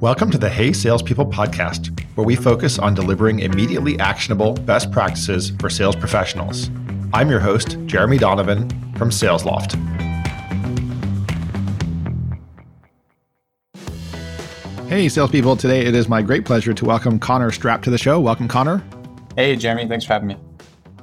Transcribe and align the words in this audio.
Welcome 0.00 0.30
to 0.30 0.38
the 0.38 0.48
Hey 0.48 0.72
Salespeople 0.72 1.26
podcast, 1.26 2.00
where 2.16 2.26
we 2.26 2.34
focus 2.34 2.78
on 2.78 2.94
delivering 2.94 3.40
immediately 3.40 3.98
actionable 3.98 4.54
best 4.54 4.90
practices 4.90 5.52
for 5.60 5.68
sales 5.68 5.94
professionals. 5.94 6.70
I'm 7.12 7.28
your 7.28 7.38
host, 7.38 7.76
Jeremy 7.84 8.16
Donovan 8.16 8.66
from 8.94 9.10
SalesLoft. 9.10 9.74
Hey, 14.88 15.10
salespeople. 15.10 15.56
Today 15.56 15.84
it 15.84 15.94
is 15.94 16.08
my 16.08 16.22
great 16.22 16.46
pleasure 16.46 16.72
to 16.72 16.84
welcome 16.86 17.18
Connor 17.18 17.50
Strapp 17.50 17.82
to 17.82 17.90
the 17.90 17.98
show. 17.98 18.18
Welcome, 18.18 18.48
Connor. 18.48 18.82
Hey, 19.36 19.54
Jeremy. 19.54 19.86
Thanks 19.86 20.06
for 20.06 20.14
having 20.14 20.28
me. 20.28 20.38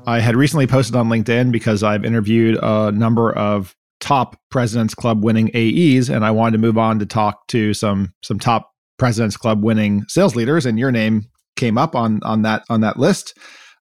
I 0.07 0.21
had 0.21 0.36
recently 0.36 0.66
posted 0.66 0.96
on 0.96 1.07
LinkedIn 1.07 1.52
because 1.52 1.84
I've 1.84 2.04
interviewed 2.04 2.57
a 2.64 2.92
number 2.92 3.32
of 3.32 3.75
top 4.00 4.39
President's 4.50 4.96
Club 4.96 5.24
winning 5.24 5.52
AEs, 5.56 6.10
and 6.10 6.25
I 6.25 6.32
wanted 6.32 6.54
to 6.54 6.57
move 6.57 6.79
on 6.79 6.98
to 6.98 7.06
talk 7.06 7.46
to 7.50 7.75
some 7.75 8.16
some 8.24 8.39
top 8.39 8.71
President's 8.97 9.37
Club 9.37 9.64
winning 9.64 10.04
sales 10.07 10.36
leaders, 10.36 10.65
and 10.65 10.79
your 10.79 10.92
name 10.92 11.25
came 11.55 11.78
up 11.78 11.96
on 11.96 12.21
on 12.24 12.43
that 12.43 12.64
on 12.69 12.82
that 12.82 12.97
list. 12.97 13.38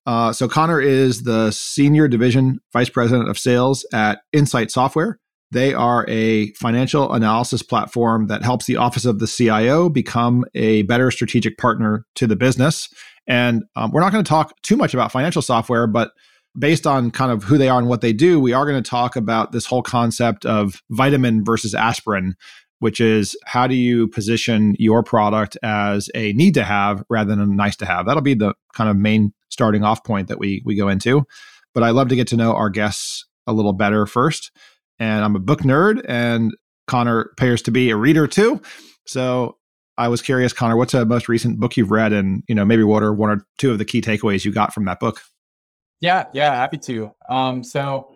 Uh, 0.07 0.33
so 0.33 0.49
Connor 0.49 0.81
is 0.81 1.25
the 1.25 1.51
senior 1.51 2.07
division 2.07 2.61
vice 2.73 2.89
president 2.89 3.29
of 3.29 3.39
sales 3.39 3.85
at 3.93 4.21
Insight 4.33 4.71
Software. 4.71 5.19
They 5.51 5.75
are 5.75 6.05
a 6.09 6.53
financial 6.55 7.13
analysis 7.13 7.63
platform 7.63 8.27
that 8.29 8.43
helps 8.43 8.67
the 8.67 8.77
office 8.77 9.05
of 9.05 9.19
the 9.19 9.27
CIO 9.27 9.89
become 9.89 10.45
a 10.55 10.83
better 10.83 11.11
strategic 11.11 11.57
partner 11.59 12.05
to 12.17 12.27
the 12.27 12.37
business. 12.37 12.89
And 13.29 13.65
um, 13.75 13.91
we're 13.91 14.01
not 14.01 14.13
going 14.13 14.25
to 14.25 14.29
talk 14.29 14.61
too 14.63 14.77
much 14.77 14.95
about 14.95 15.13
financial 15.13 15.43
software, 15.43 15.87
but 15.87 16.13
based 16.59 16.87
on 16.87 17.11
kind 17.11 17.31
of 17.31 17.45
who 17.45 17.59
they 17.59 17.69
are 17.69 17.79
and 17.79 17.89
what 17.89 18.01
they 18.01 18.13
do, 18.13 18.41
we 18.41 18.53
are 18.53 18.65
going 18.65 18.83
to 18.83 18.91
talk 18.91 19.15
about 19.15 19.53
this 19.53 19.67
whole 19.67 19.83
concept 19.83 20.47
of 20.47 20.83
vitamin 20.91 21.45
versus 21.45 21.75
aspirin 21.75 22.35
which 22.79 23.01
is 23.01 23.37
how 23.45 23.67
do 23.67 23.75
you 23.75 24.09
position 24.09 24.77
your 24.79 25.03
product 25.03 25.57
as 25.63 26.11
a 26.15 26.33
need 26.35 26.55
to 26.55 26.65
have 26.65 27.03
rather 27.09 27.31
than 27.31 27.41
a 27.41 27.47
nice 27.47 27.77
to 27.77 27.87
have? 27.87 28.07
That'll 28.07 28.23
be 28.23 28.35
the 28.35 28.55
kind 28.75 28.91
of 28.91 28.97
main 28.97 29.33
starting 29.49 29.85
off 29.85 30.05
point 30.05 30.29
that 30.29 30.39
we 30.39 30.63
we 30.65 30.75
go 30.75 30.89
into. 30.89 31.27
But 31.75 31.83
I 31.83 31.91
love 31.91 32.09
to 32.09 32.17
get 32.17 32.29
to 32.29 32.37
know 32.37 32.55
our 32.55 32.71
guests 32.71 33.27
a 33.47 33.53
little 33.53 33.73
better 33.73 34.07
first. 34.07 34.51
And 34.99 35.25
I'm 35.25 35.37
a 35.37 35.41
book 35.41 35.61
nerd, 35.61 36.05
and 36.09 36.55
Connor 36.87 37.21
appears 37.33 37.63
to 37.63 37.71
be 37.71 37.91
a 37.91 37.97
reader 37.97 38.27
too. 38.27 38.63
So 39.07 39.59
I 39.99 40.09
was 40.09 40.23
curious, 40.23 40.53
Connor, 40.53 40.77
what's 40.77 40.93
the 40.93 41.05
most 41.05 41.29
recent 41.29 41.61
book 41.61 41.77
you've 41.77 41.91
read, 41.91 42.13
and 42.13 42.43
you 42.49 42.55
know 42.55 42.65
maybe 42.65 42.83
what 42.83 43.03
are 43.03 43.13
one 43.13 43.31
or 43.31 43.47
two 43.59 43.71
of 43.73 43.79
the 43.79 43.85
key 43.85 44.01
takeaways 44.01 44.45
you 44.45 44.53
got 44.53 44.75
from 44.75 44.85
that 44.87 45.01
book? 45.01 45.21
Yeah, 46.01 46.27
yeah, 46.33 46.55
happy 46.55 46.79
to. 46.79 47.13
Um, 47.29 47.65
so 47.65 48.16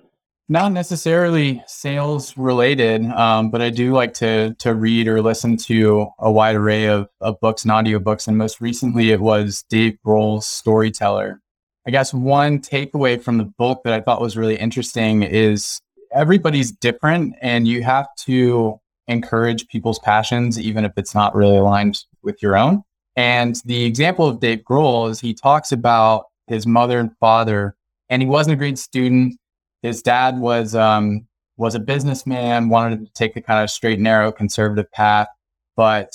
not 0.50 0.72
necessarily 0.72 1.62
sales 1.68 2.36
related, 2.36 3.06
um, 3.12 3.52
but 3.52 3.62
I 3.62 3.70
do 3.70 3.92
like 3.92 4.12
to 4.14 4.52
to 4.58 4.74
read 4.74 5.06
or 5.06 5.22
listen 5.22 5.56
to 5.58 6.08
a 6.18 6.30
wide 6.30 6.56
array 6.56 6.86
of, 6.86 7.08
of 7.20 7.38
books 7.40 7.64
and 7.64 7.70
audiobooks. 7.70 8.26
And 8.26 8.36
most 8.36 8.60
recently, 8.60 9.12
it 9.12 9.20
was 9.20 9.64
Dave 9.70 9.96
Grohl's 10.04 10.46
Storyteller. 10.46 11.40
I 11.86 11.92
guess 11.92 12.12
one 12.12 12.58
takeaway 12.58 13.22
from 13.22 13.38
the 13.38 13.44
book 13.44 13.82
that 13.84 13.92
I 13.92 14.00
thought 14.00 14.20
was 14.20 14.36
really 14.36 14.56
interesting 14.56 15.22
is 15.22 15.80
everybody's 16.12 16.72
different, 16.72 17.36
and 17.40 17.68
you 17.68 17.84
have 17.84 18.08
to 18.24 18.80
encourage 19.06 19.68
people's 19.68 20.00
passions, 20.00 20.58
even 20.58 20.84
if 20.84 20.92
it's 20.96 21.14
not 21.14 21.34
really 21.34 21.58
aligned 21.58 22.04
with 22.24 22.42
your 22.42 22.56
own. 22.56 22.82
And 23.14 23.54
the 23.64 23.84
example 23.84 24.26
of 24.26 24.40
Dave 24.40 24.62
Grohl 24.68 25.10
is 25.10 25.20
he 25.20 25.32
talks 25.32 25.70
about 25.70 26.24
his 26.48 26.66
mother 26.66 26.98
and 26.98 27.16
father, 27.18 27.76
and 28.08 28.20
he 28.20 28.26
wasn't 28.26 28.54
a 28.54 28.58
great 28.58 28.78
student 28.78 29.39
his 29.82 30.02
dad 30.02 30.38
was 30.38 30.74
um, 30.74 31.26
was 31.56 31.74
a 31.74 31.80
businessman, 31.80 32.68
wanted 32.68 33.04
to 33.04 33.12
take 33.12 33.34
the 33.34 33.40
kind 33.40 33.62
of 33.62 33.70
straight, 33.70 33.94
and 33.94 34.04
narrow, 34.04 34.32
conservative 34.32 34.90
path, 34.92 35.28
but 35.76 36.10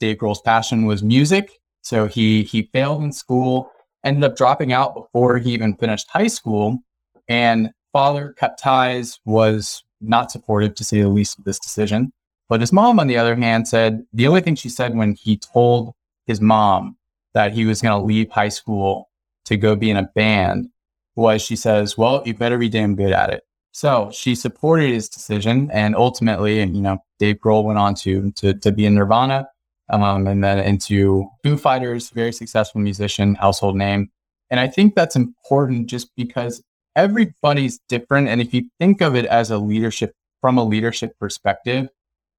Dave 0.00 0.18
Grohl's 0.18 0.42
passion 0.42 0.86
was 0.86 1.02
music. 1.02 1.60
So 1.82 2.06
he 2.06 2.42
he 2.44 2.70
failed 2.72 3.02
in 3.02 3.12
school, 3.12 3.70
ended 4.04 4.24
up 4.24 4.36
dropping 4.36 4.72
out 4.72 4.94
before 4.94 5.38
he 5.38 5.52
even 5.52 5.76
finished 5.76 6.08
high 6.10 6.26
school, 6.26 6.78
and 7.28 7.70
father 7.92 8.34
cut 8.38 8.58
ties, 8.58 9.20
was 9.24 9.84
not 10.00 10.30
supportive 10.30 10.74
to 10.74 10.84
say 10.84 11.00
the 11.02 11.08
least 11.08 11.38
of 11.38 11.44
this 11.44 11.58
decision. 11.58 12.12
But 12.48 12.60
his 12.60 12.72
mom, 12.72 13.00
on 13.00 13.06
the 13.06 13.16
other 13.16 13.34
hand, 13.34 13.68
said 13.68 14.04
the 14.12 14.26
only 14.26 14.40
thing 14.40 14.56
she 14.56 14.68
said 14.68 14.96
when 14.96 15.14
he 15.14 15.38
told 15.38 15.94
his 16.26 16.40
mom 16.40 16.96
that 17.34 17.52
he 17.52 17.64
was 17.64 17.80
going 17.80 17.98
to 17.98 18.04
leave 18.04 18.30
high 18.30 18.50
school 18.50 19.08
to 19.46 19.56
go 19.56 19.74
be 19.74 19.90
in 19.90 19.96
a 19.96 20.10
band 20.14 20.68
was 21.16 21.42
she 21.42 21.56
says, 21.56 21.98
well, 21.98 22.22
you 22.24 22.34
better 22.34 22.58
be 22.58 22.68
damn 22.68 22.94
good 22.94 23.12
at 23.12 23.30
it. 23.30 23.42
So 23.72 24.10
she 24.12 24.34
supported 24.34 24.90
his 24.90 25.08
decision, 25.08 25.70
and 25.72 25.96
ultimately, 25.96 26.60
and 26.60 26.76
you 26.76 26.82
know, 26.82 26.98
Dave 27.18 27.36
Grohl 27.36 27.64
went 27.64 27.78
on 27.78 27.94
to 27.96 28.30
to, 28.32 28.54
to 28.54 28.70
be 28.70 28.84
in 28.84 28.94
Nirvana, 28.94 29.48
um, 29.88 30.26
and 30.26 30.44
then 30.44 30.58
into 30.58 31.26
Foo 31.42 31.56
Fighters, 31.56 32.10
very 32.10 32.32
successful 32.32 32.80
musician, 32.80 33.34
household 33.34 33.76
name. 33.76 34.10
And 34.50 34.60
I 34.60 34.68
think 34.68 34.94
that's 34.94 35.16
important 35.16 35.88
just 35.88 36.14
because 36.16 36.62
everybody's 36.96 37.80
different, 37.88 38.28
and 38.28 38.42
if 38.42 38.52
you 38.52 38.68
think 38.78 39.00
of 39.00 39.16
it 39.16 39.24
as 39.24 39.50
a 39.50 39.56
leadership 39.56 40.12
from 40.42 40.58
a 40.58 40.64
leadership 40.64 41.18
perspective, 41.18 41.88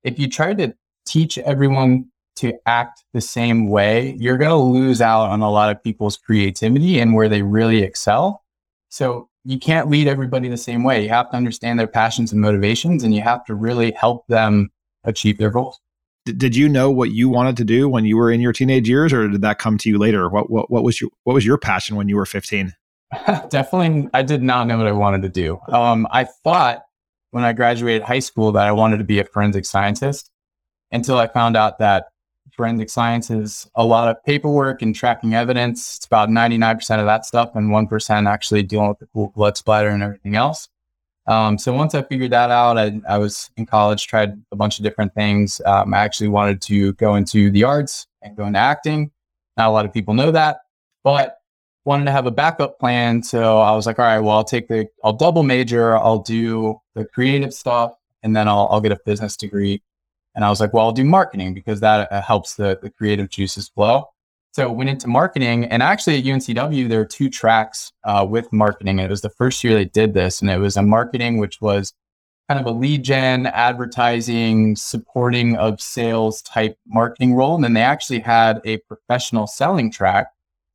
if 0.03 0.19
you 0.19 0.29
try 0.29 0.53
to 0.53 0.75
teach 1.07 1.39
everyone 1.39 2.05
to 2.35 2.53
act 2.65 3.03
the 3.13 3.21
same 3.21 3.69
way, 3.69 4.15
you're 4.19 4.37
going 4.37 4.49
to 4.49 4.55
lose 4.55 5.01
out 5.01 5.29
on 5.29 5.41
a 5.41 5.49
lot 5.49 5.71
of 5.71 5.83
people's 5.83 6.17
creativity 6.17 6.99
and 6.99 7.13
where 7.13 7.29
they 7.29 7.41
really 7.41 7.81
excel. 7.81 8.42
So 8.93 9.27
you 9.43 9.57
can't 9.57 9.89
lead 9.89 10.07
everybody 10.07 10.49
the 10.49 10.55
same 10.55 10.83
way. 10.83 11.01
You 11.01 11.09
have 11.09 11.31
to 11.31 11.35
understand 11.35 11.79
their 11.79 11.87
passions 11.87 12.31
and 12.31 12.39
motivations, 12.39 13.03
and 13.03 13.11
you 13.11 13.21
have 13.21 13.43
to 13.45 13.55
really 13.55 13.89
help 13.93 14.27
them 14.27 14.69
achieve 15.03 15.39
their 15.39 15.49
goals. 15.49 15.79
did 16.25 16.55
you 16.55 16.69
know 16.69 16.91
what 16.91 17.09
you 17.09 17.27
wanted 17.27 17.57
to 17.57 17.63
do 17.63 17.89
when 17.89 18.05
you 18.05 18.15
were 18.15 18.31
in 18.31 18.39
your 18.39 18.53
teenage 18.53 18.87
years, 18.87 19.11
or 19.11 19.27
did 19.27 19.41
that 19.41 19.57
come 19.57 19.79
to 19.79 19.89
you 19.89 19.97
later? 19.97 20.29
What 20.29 20.51
what, 20.51 20.69
what 20.69 20.83
was 20.83 21.01
your 21.01 21.09
what 21.23 21.33
was 21.33 21.43
your 21.43 21.57
passion 21.57 21.95
when 21.95 22.07
you 22.07 22.15
were 22.15 22.27
fifteen? 22.27 22.71
Definitely, 23.49 24.09
I 24.13 24.21
did 24.21 24.43
not 24.43 24.67
know 24.67 24.77
what 24.77 24.85
I 24.85 24.91
wanted 24.91 25.23
to 25.23 25.29
do. 25.29 25.59
Um, 25.69 26.07
I 26.11 26.25
thought 26.25 26.83
when 27.31 27.43
I 27.43 27.53
graduated 27.53 28.03
high 28.03 28.19
school 28.19 28.51
that 28.51 28.67
I 28.67 28.73
wanted 28.73 28.97
to 28.97 29.03
be 29.03 29.17
a 29.17 29.23
forensic 29.23 29.65
scientist 29.65 30.29
until 30.91 31.17
I 31.17 31.25
found 31.25 31.57
out 31.57 31.79
that 31.79 32.05
forensic 32.55 32.89
science 32.89 33.29
is 33.29 33.69
a 33.75 33.85
lot 33.85 34.07
of 34.07 34.23
paperwork 34.23 34.81
and 34.81 34.95
tracking 34.95 35.33
evidence. 35.33 35.97
It's 35.97 36.05
about 36.05 36.29
99% 36.29 36.99
of 36.99 37.05
that 37.05 37.25
stuff 37.25 37.55
and 37.55 37.71
1% 37.71 38.29
actually 38.29 38.63
dealing 38.63 38.89
with 38.89 38.99
the 38.99 39.07
blood 39.35 39.57
splatter 39.57 39.89
and 39.89 40.03
everything 40.03 40.35
else. 40.35 40.69
Um, 41.25 41.57
so 41.57 41.73
once 41.73 41.95
I 41.95 42.01
figured 42.01 42.31
that 42.31 42.51
out, 42.51 42.77
I, 42.77 42.99
I, 43.07 43.17
was 43.17 43.49
in 43.55 43.65
college, 43.65 44.07
tried 44.07 44.33
a 44.51 44.55
bunch 44.57 44.77
of 44.77 44.83
different 44.83 45.13
things. 45.13 45.61
Um, 45.65 45.93
I 45.93 45.99
actually 45.99 46.27
wanted 46.27 46.61
to 46.63 46.93
go 46.93 47.15
into 47.15 47.49
the 47.49 47.63
arts 47.63 48.07
and 48.21 48.35
go 48.35 48.45
into 48.45 48.59
acting. 48.59 49.09
Not 49.55 49.69
a 49.69 49.71
lot 49.71 49.85
of 49.85 49.93
people 49.93 50.13
know 50.13 50.31
that, 50.31 50.57
but 51.01 51.37
wanted 51.85 52.05
to 52.05 52.11
have 52.11 52.25
a 52.25 52.31
backup 52.31 52.77
plan. 52.77 53.23
So 53.23 53.59
I 53.59 53.71
was 53.71 53.85
like, 53.85 53.99
all 53.99 54.05
right, 54.05 54.19
well, 54.19 54.35
I'll 54.35 54.43
take 54.43 54.67
the, 54.67 54.87
I'll 55.03 55.13
double 55.13 55.43
major, 55.43 55.97
I'll 55.97 56.19
do 56.19 56.81
the 56.93 57.05
creative 57.05 57.53
stuff, 57.53 57.93
and 58.21 58.35
then 58.35 58.49
I'll, 58.49 58.67
I'll 58.69 58.81
get 58.81 58.91
a 58.91 58.99
business 59.05 59.37
degree. 59.37 59.81
And 60.35 60.43
I 60.43 60.49
was 60.49 60.59
like, 60.59 60.73
well, 60.73 60.85
I'll 60.85 60.91
do 60.91 61.03
marketing 61.03 61.53
because 61.53 61.79
that 61.81 62.11
uh, 62.11 62.21
helps 62.21 62.55
the, 62.55 62.79
the 62.81 62.89
creative 62.89 63.29
juices 63.29 63.69
flow. 63.69 64.05
So 64.53 64.71
went 64.71 64.89
into 64.89 65.07
marketing, 65.07 65.65
and 65.65 65.81
actually 65.81 66.19
at 66.19 66.25
UNCW 66.25 66.87
there 66.87 67.01
are 67.01 67.05
two 67.05 67.29
tracks 67.29 67.91
uh, 68.03 68.25
with 68.29 68.53
marketing. 68.53 68.99
It 68.99 69.09
was 69.09 69.21
the 69.21 69.31
first 69.31 69.63
year 69.63 69.73
they 69.73 69.85
did 69.85 70.13
this, 70.13 70.41
and 70.41 70.49
it 70.49 70.59
was 70.59 70.77
a 70.77 70.83
marketing 70.83 71.37
which 71.37 71.59
was 71.59 71.93
kind 72.47 72.59
of 72.59 72.65
a 72.67 72.77
lead 72.77 73.03
gen, 73.03 73.47
advertising, 73.47 74.75
supporting 74.75 75.55
of 75.57 75.81
sales 75.81 76.41
type 76.43 76.77
marketing 76.85 77.33
role. 77.33 77.55
And 77.55 77.63
then 77.63 77.73
they 77.73 77.81
actually 77.81 78.19
had 78.19 78.61
a 78.63 78.77
professional 78.79 79.47
selling 79.47 79.91
track, 79.91 80.27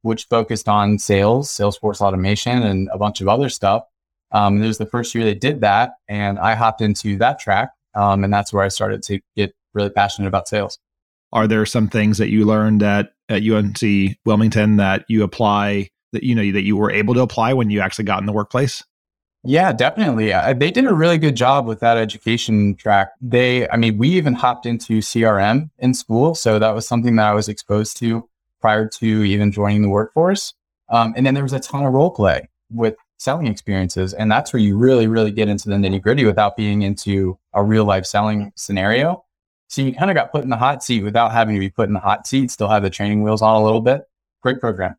which 0.03 0.25
focused 0.25 0.69
on 0.69 0.99
sales, 0.99 1.49
Salesforce 1.49 2.01
automation, 2.01 2.63
and 2.63 2.89
a 2.93 2.99
bunch 2.99 3.21
of 3.21 3.29
other 3.29 3.49
stuff. 3.49 3.85
Um, 4.33 4.61
it 4.61 4.67
was 4.67 4.79
the 4.79 4.87
first 4.87 5.15
year 5.15 5.25
they 5.25 5.35
did 5.35 5.61
that, 5.61 5.93
and 6.09 6.39
I 6.39 6.54
hopped 6.54 6.81
into 6.81 7.16
that 7.19 7.39
track. 7.39 7.71
Um, 7.95 8.25
and 8.25 8.33
that's 8.33 8.53
where 8.53 8.65
I 8.65 8.69
started 8.69 9.03
to 9.05 9.21
get 9.37 9.55
really 9.75 9.91
passionate 9.91 10.29
about 10.29 10.49
sales. 10.49 10.79
Are 11.33 11.47
there 11.47 11.67
some 11.67 11.89
things 11.89 12.19
that 12.19 12.31
you 12.31 12.45
learned 12.45 12.83
at, 12.83 13.13
at 13.29 13.43
UNC 13.43 13.81
Wilmington 14.25 14.77
that 14.77 15.05
you 15.09 15.23
apply 15.23 15.91
that 16.13 16.23
you 16.23 16.35
know 16.35 16.53
that 16.53 16.63
you 16.63 16.77
were 16.77 16.91
able 16.91 17.15
to 17.15 17.21
apply 17.21 17.53
when 17.53 17.71
you 17.71 17.81
actually 17.81 18.07
got 18.07 18.21
in 18.21 18.27
the 18.27 18.33
workplace? 18.33 18.83
Yeah, 19.45 19.73
definitely. 19.73 20.33
Uh, 20.33 20.53
they 20.53 20.71
did 20.71 20.85
a 20.85 20.95
really 20.95 21.19
good 21.19 21.37
job 21.37 21.67
with 21.67 21.81
that 21.81 21.97
education 21.97 22.75
track. 22.75 23.11
They, 23.21 23.69
I 23.69 23.77
mean, 23.77 23.97
we 23.97 24.09
even 24.11 24.35
hopped 24.35 24.67
into 24.67 24.99
CRM 24.99 25.71
in 25.79 25.95
school, 25.95 26.35
so 26.35 26.59
that 26.59 26.75
was 26.75 26.89
something 26.89 27.17
that 27.17 27.27
I 27.27 27.35
was 27.35 27.49
exposed 27.49 27.97
to 27.99 28.29
prior 28.61 28.89
to 28.89 29.07
even 29.07 29.53
joining 29.53 29.83
the 29.83 29.89
workforce. 29.89 30.55
Um, 30.89 31.15
and 31.17 31.25
then 31.25 31.35
there 31.35 31.43
was 31.43 31.53
a 31.53 31.61
ton 31.61 31.85
of 31.85 31.93
role 31.93 32.11
play 32.11 32.49
with 32.71 32.97
selling 33.18 33.47
experiences. 33.47 34.15
And 34.15 34.30
that's 34.30 34.53
where 34.53 34.62
you 34.62 34.76
really, 34.76 35.06
really 35.06 35.30
get 35.30 35.48
into 35.48 35.68
the 35.68 35.76
nitty 35.76 36.00
gritty 36.03 36.24
without 36.24 36.56
being 36.56 36.82
into 36.82 37.38
a 37.53 37.62
real 37.62 37.84
life 37.84 38.06
selling 38.06 38.53
scenario. 38.56 39.24
So 39.68 39.82
you 39.82 39.92
kind 39.92 40.10
of 40.10 40.15
got 40.15 40.32
put 40.32 40.44
in 40.44 40.50
the 40.50 40.56
hot 40.56 40.82
seat 40.82 41.03
without 41.03 41.32
having 41.32 41.54
to 41.54 41.60
be 41.60 41.68
put 41.68 41.88
in 41.88 41.94
the 41.94 42.00
hot 42.00 42.26
seat, 42.26 42.50
still 42.50 42.68
have 42.68 42.82
the 42.82 42.91
training 42.91 43.22
wheels 43.22 43.42
on 43.42 43.54
a 43.54 43.62
little 43.65 43.82
bit. 43.82 44.03
Great 44.42 44.60
program. 44.60 44.97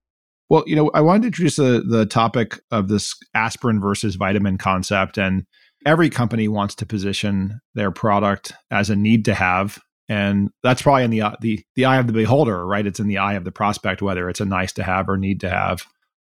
Well, 0.50 0.64
you 0.68 0.76
know, 0.76 0.92
I 0.94 1.02
wanted 1.02 1.22
to 1.22 1.28
introduce 1.28 1.56
the, 1.56 1.84
the 1.88 2.06
topic 2.06 2.60
of 2.72 2.88
this 2.88 3.16
aspirin 3.34 3.80
versus 3.80 4.16
vitamin 4.16 4.58
concept. 4.58 5.18
And 5.18 5.46
every 5.86 6.10
company 6.10 6.48
wants 6.48 6.76
to 6.76 6.86
position 6.86 7.62
their 7.74 7.92
product 7.92 8.54
as 8.70 8.90
a 8.90 8.96
need 8.96 9.26
to 9.26 9.34
have 9.34 9.80
and 10.10 10.50
that's 10.64 10.82
probably 10.82 11.04
in 11.04 11.12
the 11.12 11.22
uh, 11.22 11.36
the 11.40 11.64
the 11.76 11.86
eye 11.86 11.98
of 11.98 12.08
the 12.08 12.14
beholder, 12.14 12.66
right? 12.66 12.86
It's 12.86 13.00
in 13.00 13.08
the 13.08 13.20
eye 13.20 13.36
of 13.36 13.44
the 13.44 13.52
prospect 13.52 14.02
whether 14.02 14.28
it's 14.28 14.42
a 14.42 14.46
nice 14.46 14.74
to 14.74 14.84
have 14.84 15.08
or 15.08 15.18
need 15.18 15.40
to 15.42 15.50
have. 15.50 15.84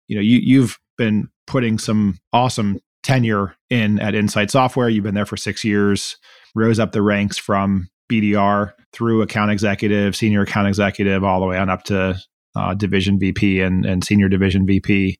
You 0.08 0.17
know, 0.17 0.23
you 0.23 0.38
you've 0.38 0.79
been 0.96 1.29
putting 1.46 1.79
some 1.79 2.19
awesome 2.32 2.81
tenure 3.02 3.55
in 3.70 4.00
at 4.00 4.14
Insight 4.14 4.50
Software. 4.50 4.88
You've 4.88 5.05
been 5.05 5.14
there 5.14 5.26
for 5.26 5.37
six 5.37 5.64
years, 5.64 6.17
rose 6.55 6.79
up 6.79 6.93
the 6.93 7.02
ranks 7.02 7.38
from 7.38 7.88
BDR 8.11 8.73
through 8.93 9.23
account 9.23 9.50
executive, 9.50 10.17
senior 10.17 10.43
account 10.43 10.69
executive, 10.69 11.25
all 11.25 11.41
the 11.41 11.46
way 11.46 11.58
on 11.58 11.69
up 11.69 11.85
to 11.85 12.19
uh, 12.56 12.75
division 12.75 13.19
VP 13.19 13.61
and, 13.61 13.85
and 13.85 14.05
senior 14.05 14.29
division 14.29 14.67
VP. 14.67 15.19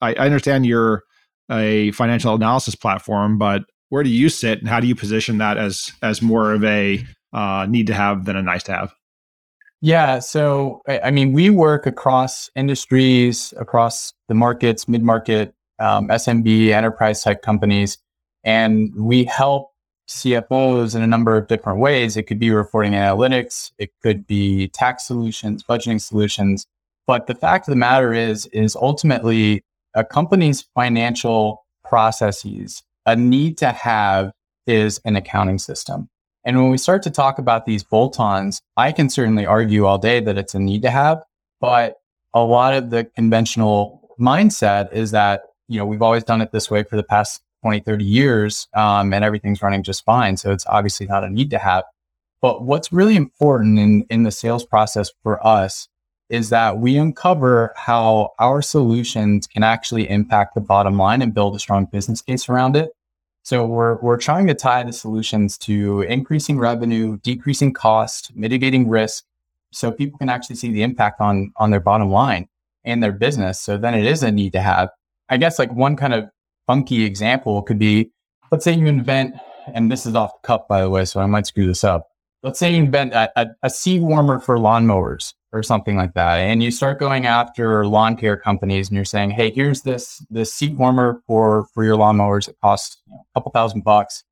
I, 0.00 0.14
I 0.14 0.26
understand 0.26 0.66
you're 0.66 1.02
a 1.50 1.90
financial 1.92 2.34
analysis 2.34 2.74
platform, 2.74 3.38
but 3.38 3.62
where 3.88 4.02
do 4.02 4.10
you 4.10 4.28
sit 4.28 4.58
and 4.60 4.68
how 4.68 4.80
do 4.80 4.86
you 4.86 4.94
position 4.94 5.38
that 5.38 5.56
as 5.56 5.92
as 6.02 6.20
more 6.20 6.52
of 6.52 6.62
a 6.64 7.04
uh, 7.32 7.66
need 7.68 7.86
to 7.86 7.94
have 7.94 8.24
than 8.26 8.36
a 8.36 8.42
nice 8.42 8.62
to 8.64 8.72
have? 8.72 8.94
Yeah. 9.80 10.18
So, 10.18 10.82
I 10.88 11.10
mean, 11.12 11.32
we 11.32 11.50
work 11.50 11.86
across 11.86 12.50
industries, 12.56 13.54
across 13.58 14.12
the 14.26 14.34
markets, 14.34 14.88
mid 14.88 15.04
market, 15.04 15.54
um, 15.78 16.08
SMB, 16.08 16.68
enterprise 16.70 17.22
type 17.22 17.42
companies, 17.42 17.98
and 18.44 18.94
we 18.96 19.24
help 19.24 19.70
CFOs 20.08 20.96
in 20.96 21.02
a 21.02 21.06
number 21.06 21.36
of 21.36 21.48
different 21.48 21.80
ways. 21.80 22.16
It 22.16 22.24
could 22.24 22.38
be 22.38 22.50
reporting 22.50 22.92
analytics, 22.92 23.72
it 23.78 23.90
could 24.02 24.26
be 24.26 24.68
tax 24.68 25.06
solutions, 25.06 25.62
budgeting 25.62 26.00
solutions. 26.00 26.66
But 27.06 27.26
the 27.26 27.34
fact 27.34 27.68
of 27.68 27.72
the 27.72 27.76
matter 27.76 28.12
is, 28.12 28.46
is 28.46 28.76
ultimately 28.76 29.62
a 29.94 30.04
company's 30.04 30.62
financial 30.74 31.64
processes, 31.84 32.82
a 33.06 33.16
need 33.16 33.58
to 33.58 33.72
have 33.72 34.32
is 34.66 35.00
an 35.04 35.16
accounting 35.16 35.58
system. 35.58 36.08
And 36.44 36.56
when 36.56 36.70
we 36.70 36.78
start 36.78 37.02
to 37.02 37.10
talk 37.10 37.38
about 37.38 37.66
these 37.66 37.82
bolt 37.82 38.20
ons, 38.20 38.60
I 38.76 38.92
can 38.92 39.10
certainly 39.10 39.46
argue 39.46 39.86
all 39.86 39.98
day 39.98 40.20
that 40.20 40.38
it's 40.38 40.54
a 40.54 40.58
need 40.58 40.82
to 40.82 40.90
have. 40.90 41.22
But 41.60 41.96
a 42.34 42.42
lot 42.42 42.74
of 42.74 42.90
the 42.90 43.04
conventional 43.04 44.14
mindset 44.20 44.92
is 44.92 45.10
that, 45.10 45.42
you 45.68 45.78
know, 45.78 45.86
we've 45.86 46.02
always 46.02 46.24
done 46.24 46.40
it 46.40 46.50
this 46.52 46.70
way 46.70 46.82
for 46.82 46.96
the 46.96 47.02
past 47.02 47.42
20, 47.62 47.80
30 47.80 48.04
years, 48.04 48.68
um, 48.74 49.12
and 49.12 49.24
everything's 49.24 49.62
running 49.62 49.82
just 49.82 50.04
fine. 50.04 50.36
So 50.36 50.52
it's 50.52 50.66
obviously 50.66 51.06
not 51.06 51.24
a 51.24 51.30
need 51.30 51.50
to 51.50 51.58
have. 51.58 51.84
But 52.40 52.62
what's 52.62 52.92
really 52.92 53.16
important 53.16 53.78
in, 53.78 54.06
in 54.10 54.22
the 54.22 54.30
sales 54.30 54.64
process 54.64 55.10
for 55.22 55.44
us 55.44 55.88
is 56.28 56.50
that 56.50 56.78
we 56.78 56.96
uncover 56.96 57.72
how 57.76 58.32
our 58.38 58.62
solutions 58.62 59.46
can 59.46 59.62
actually 59.62 60.08
impact 60.08 60.54
the 60.54 60.60
bottom 60.60 60.98
line 60.98 61.22
and 61.22 61.34
build 61.34 61.56
a 61.56 61.58
strong 61.58 61.86
business 61.86 62.20
case 62.20 62.48
around 62.48 62.76
it. 62.76 62.90
So 63.42 63.64
we're 63.64 63.96
we're 64.02 64.18
trying 64.18 64.46
to 64.48 64.54
tie 64.54 64.82
the 64.82 64.92
solutions 64.92 65.56
to 65.58 66.02
increasing 66.02 66.58
revenue, 66.58 67.16
decreasing 67.22 67.72
cost, 67.72 68.30
mitigating 68.36 68.88
risk, 68.88 69.24
so 69.70 69.90
people 69.90 70.18
can 70.18 70.28
actually 70.28 70.56
see 70.56 70.70
the 70.70 70.82
impact 70.82 71.20
on 71.20 71.52
on 71.56 71.70
their 71.70 71.80
bottom 71.80 72.10
line 72.10 72.48
and 72.84 73.02
their 73.02 73.12
business. 73.12 73.58
So 73.58 73.78
then 73.78 73.94
it 73.94 74.04
is 74.04 74.22
a 74.22 74.30
need 74.30 74.52
to 74.52 74.60
have. 74.60 74.90
I 75.28 75.36
guess 75.36 75.58
like 75.58 75.72
one 75.72 75.96
kind 75.96 76.14
of 76.14 76.28
funky 76.66 77.04
example 77.04 77.62
could 77.62 77.78
be, 77.78 78.10
let's 78.50 78.64
say 78.64 78.72
you 78.72 78.86
invent, 78.86 79.34
and 79.74 79.90
this 79.90 80.06
is 80.06 80.14
off 80.14 80.32
the 80.42 80.46
cup 80.46 80.68
by 80.68 80.80
the 80.80 80.90
way, 80.90 81.04
so 81.04 81.20
I 81.20 81.26
might 81.26 81.46
screw 81.46 81.66
this 81.66 81.84
up. 81.84 82.08
Let's 82.42 82.58
say 82.58 82.72
you 82.72 82.82
invent 82.82 83.14
a, 83.14 83.30
a, 83.40 83.48
a 83.64 83.70
seat 83.70 84.00
warmer 84.00 84.38
for 84.38 84.58
lawnmowers 84.58 85.34
or 85.52 85.62
something 85.62 85.96
like 85.96 86.14
that. 86.14 86.36
And 86.36 86.62
you 86.62 86.70
start 86.70 86.98
going 86.98 87.26
after 87.26 87.86
lawn 87.86 88.16
care 88.16 88.36
companies 88.36 88.88
and 88.88 88.96
you're 88.96 89.04
saying, 89.04 89.30
hey, 89.30 89.50
here's 89.50 89.82
this 89.82 90.24
this 90.30 90.52
seat 90.52 90.76
warmer 90.76 91.22
for 91.26 91.66
for 91.74 91.84
your 91.84 91.96
lawnmowers. 91.96 92.48
It 92.48 92.56
costs 92.62 92.98
you 93.06 93.14
know, 93.14 93.20
a 93.20 93.38
couple 93.38 93.50
thousand 93.52 93.82
bucks. 93.82 94.24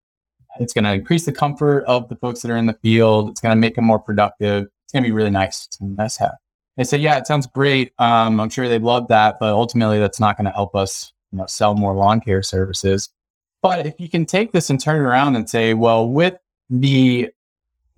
It's 0.61 0.73
going 0.73 0.85
to 0.85 0.95
increase 0.95 1.27
the 1.27 1.33
comfort 1.33 1.85
of 1.85 2.09
the 2.09 2.17
folks 2.17 2.41
that 2.43 2.51
are 2.51 2.57
in 2.57 2.67
the 2.67 2.79
field. 2.83 3.31
It's 3.31 3.41
going 3.41 3.55
to 3.55 3.61
make 3.61 3.75
them 3.75 3.85
more 3.85 3.99
productive. 3.99 4.69
It's 4.85 4.93
going 4.93 5.03
to 5.03 5.09
be 5.09 5.13
really 5.13 5.31
nice. 5.31 5.67
It's 5.67 5.81
a 5.81 5.85
nice 5.85 6.17
have. 6.17 6.37
They 6.77 6.85
say, 6.85 6.99
yeah, 6.99 7.17
it 7.17 7.27
sounds 7.27 7.47
great. 7.47 7.93
Um, 7.99 8.39
I'm 8.39 8.51
sure 8.51 8.69
they'd 8.69 8.83
love 8.83 9.09
that, 9.09 9.39
but 9.41 9.53
ultimately 9.53 9.99
that's 9.99 10.21
not 10.21 10.37
going 10.37 10.45
to 10.45 10.51
help 10.51 10.75
us, 10.75 11.13
you 11.33 11.39
know, 11.39 11.47
sell 11.47 11.75
more 11.75 11.95
lawn 11.95 12.21
care 12.21 12.43
services. 12.43 13.09
But 13.63 13.87
if 13.87 13.95
you 13.99 14.09
can 14.09 14.27
take 14.27 14.53
this 14.53 14.69
and 14.71 14.81
turn 14.81 14.97
it 14.97 15.09
around 15.09 15.37
and 15.37 15.49
say, 15.49 15.75
well, 15.75 16.09
with 16.09 16.35
the 16.69 17.31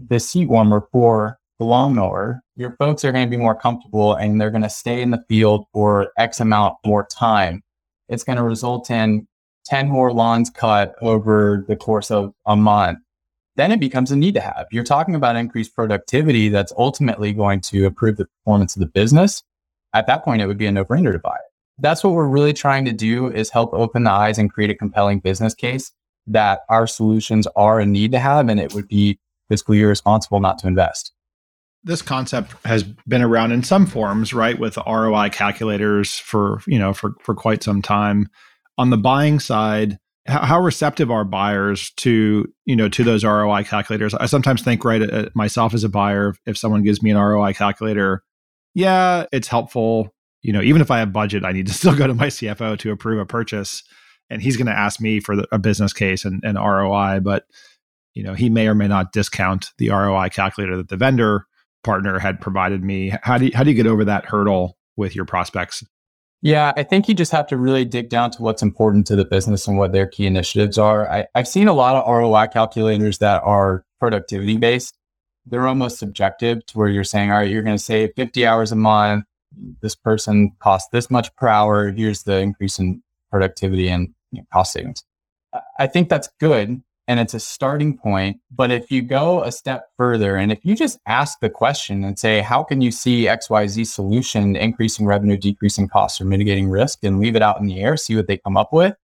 the 0.08 0.20
seat 0.20 0.46
warmer 0.46 0.86
for 0.92 1.38
the 1.58 1.64
lawnmower, 1.64 2.40
your 2.56 2.76
folks 2.76 3.04
are 3.04 3.10
going 3.10 3.26
to 3.26 3.30
be 3.30 3.36
more 3.36 3.54
comfortable 3.54 4.14
and 4.14 4.40
they're 4.40 4.50
going 4.50 4.62
to 4.62 4.70
stay 4.70 5.02
in 5.02 5.10
the 5.10 5.24
field 5.28 5.66
for 5.72 6.12
X 6.16 6.38
amount 6.38 6.76
more 6.86 7.04
time. 7.06 7.62
It's 8.08 8.22
going 8.22 8.38
to 8.38 8.44
result 8.44 8.90
in 8.90 9.26
10 9.66 9.88
more 9.88 10.12
lawns 10.12 10.50
cut 10.50 10.94
over 11.02 11.64
the 11.66 11.76
course 11.76 12.10
of 12.10 12.32
a 12.46 12.56
month. 12.56 13.00
Then 13.58 13.72
it 13.72 13.80
becomes 13.80 14.12
a 14.12 14.16
need 14.16 14.34
to 14.34 14.40
have. 14.40 14.66
You're 14.70 14.84
talking 14.84 15.16
about 15.16 15.34
increased 15.34 15.74
productivity 15.74 16.48
that's 16.48 16.72
ultimately 16.78 17.32
going 17.32 17.60
to 17.62 17.86
improve 17.86 18.16
the 18.16 18.26
performance 18.26 18.76
of 18.76 18.80
the 18.80 18.86
business. 18.86 19.42
At 19.92 20.06
that 20.06 20.24
point, 20.24 20.40
it 20.40 20.46
would 20.46 20.58
be 20.58 20.66
a 20.66 20.72
no 20.72 20.84
brainer 20.84 21.10
to 21.10 21.18
buy 21.18 21.34
it. 21.34 21.52
That's 21.76 22.04
what 22.04 22.14
we're 22.14 22.28
really 22.28 22.52
trying 22.52 22.84
to 22.84 22.92
do 22.92 23.26
is 23.26 23.50
help 23.50 23.74
open 23.74 24.04
the 24.04 24.12
eyes 24.12 24.38
and 24.38 24.52
create 24.52 24.70
a 24.70 24.76
compelling 24.76 25.18
business 25.18 25.54
case 25.54 25.90
that 26.28 26.60
our 26.68 26.86
solutions 26.86 27.48
are 27.56 27.80
a 27.80 27.86
need 27.86 28.12
to 28.12 28.20
have. 28.20 28.48
And 28.48 28.60
it 28.60 28.74
would 28.74 28.86
be 28.86 29.18
fiscally 29.50 29.80
irresponsible 29.80 30.38
not 30.38 30.58
to 30.60 30.68
invest 30.68 31.12
this 31.84 32.02
concept 32.02 32.54
has 32.66 32.82
been 32.82 33.22
around 33.22 33.52
in 33.52 33.62
some 33.62 33.86
forms, 33.86 34.34
right, 34.34 34.58
with 34.58 34.76
ROI 34.76 35.30
calculators 35.30 36.18
for 36.18 36.60
you 36.66 36.78
know 36.78 36.92
for 36.92 37.14
for 37.20 37.34
quite 37.34 37.62
some 37.62 37.80
time. 37.82 38.28
On 38.76 38.90
the 38.90 38.98
buying 38.98 39.40
side, 39.40 39.98
how, 40.28 40.60
receptive 40.60 41.10
are 41.10 41.24
buyers 41.24 41.90
to 41.96 42.46
you 42.66 42.76
know 42.76 42.88
to 42.88 43.02
those 43.02 43.24
ROI 43.24 43.64
calculators? 43.64 44.14
I 44.14 44.26
sometimes 44.26 44.62
think, 44.62 44.84
right, 44.84 45.02
uh, 45.02 45.28
myself 45.34 45.74
as 45.74 45.84
a 45.84 45.88
buyer, 45.88 46.34
if 46.46 46.56
someone 46.56 46.82
gives 46.82 47.02
me 47.02 47.10
an 47.10 47.16
ROI 47.16 47.54
calculator, 47.54 48.22
yeah, 48.74 49.26
it's 49.32 49.48
helpful. 49.48 50.14
You 50.42 50.52
know, 50.52 50.62
even 50.62 50.80
if 50.80 50.90
I 50.90 50.98
have 50.98 51.12
budget, 51.12 51.44
I 51.44 51.52
need 51.52 51.66
to 51.66 51.72
still 51.74 51.96
go 51.96 52.06
to 52.06 52.14
my 52.14 52.26
CFO 52.26 52.78
to 52.78 52.92
approve 52.92 53.18
a 53.18 53.26
purchase, 53.26 53.82
and 54.30 54.42
he's 54.42 54.56
going 54.56 54.66
to 54.66 54.78
ask 54.78 55.00
me 55.00 55.20
for 55.20 55.34
the, 55.34 55.46
a 55.50 55.58
business 55.58 55.92
case 55.92 56.24
and, 56.24 56.42
and 56.44 56.58
ROI, 56.58 57.20
but 57.20 57.44
you 58.14 58.22
know 58.22 58.34
he 58.34 58.50
may 58.50 58.68
or 58.68 58.74
may 58.74 58.88
not 58.88 59.12
discount 59.12 59.72
the 59.78 59.90
ROI 59.90 60.28
calculator 60.30 60.76
that 60.76 60.88
the 60.88 60.96
vendor 60.96 61.46
partner 61.84 62.18
had 62.18 62.40
provided 62.40 62.84
me. 62.84 63.14
How 63.22 63.38
do 63.38 63.46
you, 63.46 63.52
how 63.54 63.64
do 63.64 63.70
you 63.70 63.76
get 63.76 63.86
over 63.86 64.04
that 64.04 64.26
hurdle 64.26 64.76
with 64.96 65.16
your 65.16 65.24
prospects? 65.24 65.82
Yeah, 66.40 66.72
I 66.76 66.84
think 66.84 67.08
you 67.08 67.14
just 67.14 67.32
have 67.32 67.48
to 67.48 67.56
really 67.56 67.84
dig 67.84 68.10
down 68.10 68.30
to 68.32 68.42
what's 68.42 68.62
important 68.62 69.06
to 69.08 69.16
the 69.16 69.24
business 69.24 69.66
and 69.66 69.76
what 69.76 69.92
their 69.92 70.06
key 70.06 70.26
initiatives 70.26 70.78
are. 70.78 71.10
I, 71.10 71.26
I've 71.34 71.48
seen 71.48 71.66
a 71.66 71.72
lot 71.72 71.96
of 71.96 72.08
ROI 72.08 72.46
calculators 72.52 73.18
that 73.18 73.42
are 73.42 73.84
productivity 73.98 74.56
based. 74.56 74.96
They're 75.46 75.66
almost 75.66 75.98
subjective 75.98 76.64
to 76.66 76.78
where 76.78 76.88
you're 76.88 77.02
saying, 77.02 77.32
all 77.32 77.38
right, 77.38 77.50
you're 77.50 77.62
going 77.62 77.76
to 77.76 77.82
save 77.82 78.10
50 78.14 78.46
hours 78.46 78.70
a 78.70 78.76
month. 78.76 79.24
This 79.82 79.96
person 79.96 80.52
costs 80.60 80.88
this 80.92 81.10
much 81.10 81.34
per 81.34 81.48
hour. 81.48 81.90
Here's 81.90 82.22
the 82.22 82.38
increase 82.38 82.78
in 82.78 83.02
productivity 83.30 83.88
and 83.88 84.14
you 84.30 84.42
know, 84.42 84.46
cost 84.52 84.74
savings. 84.74 85.02
I 85.78 85.86
think 85.88 86.08
that's 86.08 86.28
good 86.38 86.82
and 87.08 87.18
it's 87.18 87.32
a 87.32 87.40
starting 87.40 87.96
point. 87.96 88.38
But 88.54 88.70
if 88.70 88.92
you 88.92 89.00
go 89.00 89.42
a 89.42 89.50
step 89.50 89.86
further 89.96 90.36
and 90.36 90.52
if 90.52 90.58
you 90.62 90.76
just 90.76 90.98
ask 91.06 91.40
the 91.40 91.48
question 91.48 92.04
and 92.04 92.18
say, 92.18 92.40
how 92.40 92.62
can 92.62 92.82
you 92.82 92.92
see 92.92 93.24
XYZ 93.24 93.86
solution 93.86 94.54
increasing 94.54 95.06
revenue, 95.06 95.38
decreasing 95.38 95.88
costs, 95.88 96.20
or 96.20 96.26
mitigating 96.26 96.68
risk 96.68 96.98
and 97.02 97.18
leave 97.18 97.34
it 97.34 97.42
out 97.42 97.58
in 97.58 97.66
the 97.66 97.80
air, 97.80 97.96
see 97.96 98.14
what 98.14 98.26
they 98.28 98.36
come 98.36 98.58
up 98.58 98.74
with, 98.74 98.94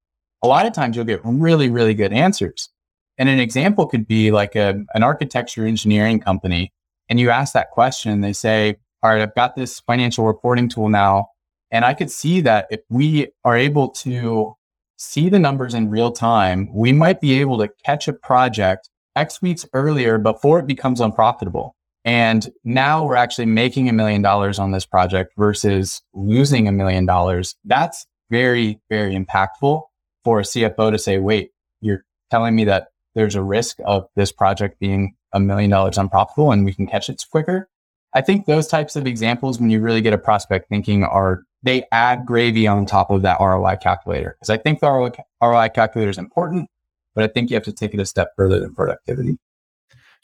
a 0.43 0.47
lot 0.47 0.67
of 0.67 0.75
times 0.75 0.95
you'll 0.95 1.07
get 1.07 1.23
really, 1.25 1.71
really 1.71 1.95
good 1.95 2.13
answers. 2.13 2.69
And 3.17 3.29
an 3.29 3.41
example 3.41 3.87
could 3.87 4.07
be 4.07 4.31
like 4.31 4.55
a, 4.55 4.85
an 4.93 5.03
architecture 5.03 5.67
engineering 5.67 6.21
company. 6.21 6.73
And 7.09 7.19
you 7.19 7.31
ask 7.31 7.55
that 7.55 7.71
question, 7.71 8.13
and 8.13 8.23
they 8.23 8.33
say, 8.35 8.77
all 9.03 9.11
right, 9.11 9.23
I've 9.23 9.35
got 9.35 9.57
this 9.57 9.81
financial 9.81 10.27
reporting 10.27 10.69
tool 10.69 10.91
now. 10.91 11.29
And 11.71 11.85
I 11.85 11.95
could 11.95 12.11
see 12.11 12.43
that 12.43 12.67
if 12.71 12.81
we 12.91 13.29
are 13.45 13.57
able 13.57 13.89
to 13.91 14.55
see 14.97 15.29
the 15.29 15.39
numbers 15.39 15.75
in 15.75 15.91
real 15.91 16.13
time, 16.13 16.69
we 16.73 16.93
might 16.93 17.21
be 17.21 17.41
able 17.41 17.59
to 17.59 17.71
catch 17.85 18.09
a 18.09 18.13
project 18.13 18.89
X 19.17 19.41
weeks 19.41 19.67
earlier 19.73 20.19
before 20.19 20.59
it 20.59 20.67
becomes 20.67 21.01
unprofitable. 21.01 21.75
And 22.05 22.47
now 22.65 23.05
we're 23.05 23.17
actually 23.17 23.47
making 23.47 23.89
a 23.89 23.93
million 23.93 24.23
dollars 24.23 24.59
on 24.59 24.73
this 24.73 24.85
project 24.85 25.33
versus 25.39 26.03
losing 26.13 26.69
a 26.69 26.73
million 26.73 27.07
dollars. 27.07 27.57
That's 27.65 28.07
very, 28.31 28.81
very 28.91 29.15
impactful 29.15 29.83
for 30.23 30.41
a 30.41 30.43
CFO 30.43 30.91
to 30.91 30.99
say, 30.99 31.19
wait, 31.19 31.51
you're 31.81 32.05
telling 32.31 32.55
me 32.55 32.65
that 32.65 32.89
there's 33.15 33.37
a 33.37 33.43
risk 33.43 33.79
of 33.85 34.07
this 34.17 34.33
project 34.33 34.79
being 34.81 35.15
a 35.33 35.41
million 35.41 35.71
dollars 35.71 35.99
unprofitable 35.99 36.53
and 36.53 36.65
we 36.65 36.75
can 36.75 36.87
catch 36.87 37.09
it 37.09 37.23
quicker. 37.31 37.69
I 38.13 38.21
think 38.21 38.47
those 38.47 38.69
types 38.69 38.97
of 38.97 39.07
examples, 39.07 39.59
when 39.59 39.71
you 39.71 39.81
really 39.81 40.01
get 40.01 40.13
a 40.13 40.19
prospect 40.19 40.69
thinking, 40.69 41.03
are 41.05 41.43
they 41.65 41.85
add 41.93 42.27
gravy 42.27 42.67
on 42.67 42.87
top 42.87 43.11
of 43.11 43.23
that 43.23 43.39
ROI 43.41 43.77
calculator. 43.77 44.37
Because 44.39 44.51
I 44.51 44.57
think 44.57 44.81
the 44.81 45.13
ROI, 45.43 45.69
calculator 45.71 46.11
is 46.11 46.19
important, 46.19 46.69
but 47.15 47.25
I 47.25 47.29
think 47.29 47.51
you 47.51 47.55
have 47.55 47.65
to 47.65 47.73
take 47.73 47.95
it 47.95 48.01
a 48.01 48.07
step 48.07 48.33
further 48.37 48.61
than 48.61 48.75
productivity. 48.75 49.39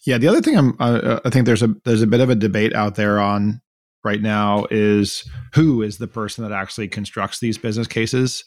Yeah, 0.07 0.19
the 0.19 0.29
other 0.29 0.41
thing 0.41 0.57
I'm, 0.57 0.77
uh, 0.79 1.21
I 1.25 1.31
think 1.31 1.47
there's 1.47 1.63
a 1.63 1.75
there's 1.85 2.03
a 2.03 2.07
bit 2.07 2.21
of 2.21 2.31
a 2.31 2.35
debate 2.35 2.75
out 2.75 2.95
there 2.95 3.19
on 3.19 3.61
right 4.03 4.23
now 4.23 4.67
is 4.71 5.29
who 5.53 5.83
is 5.83 5.99
the 5.99 6.07
person 6.07 6.43
that 6.43 6.53
actually 6.53 6.89
constructs 6.89 7.41
these 7.41 7.59
business 7.59 7.87
cases. 7.87 8.45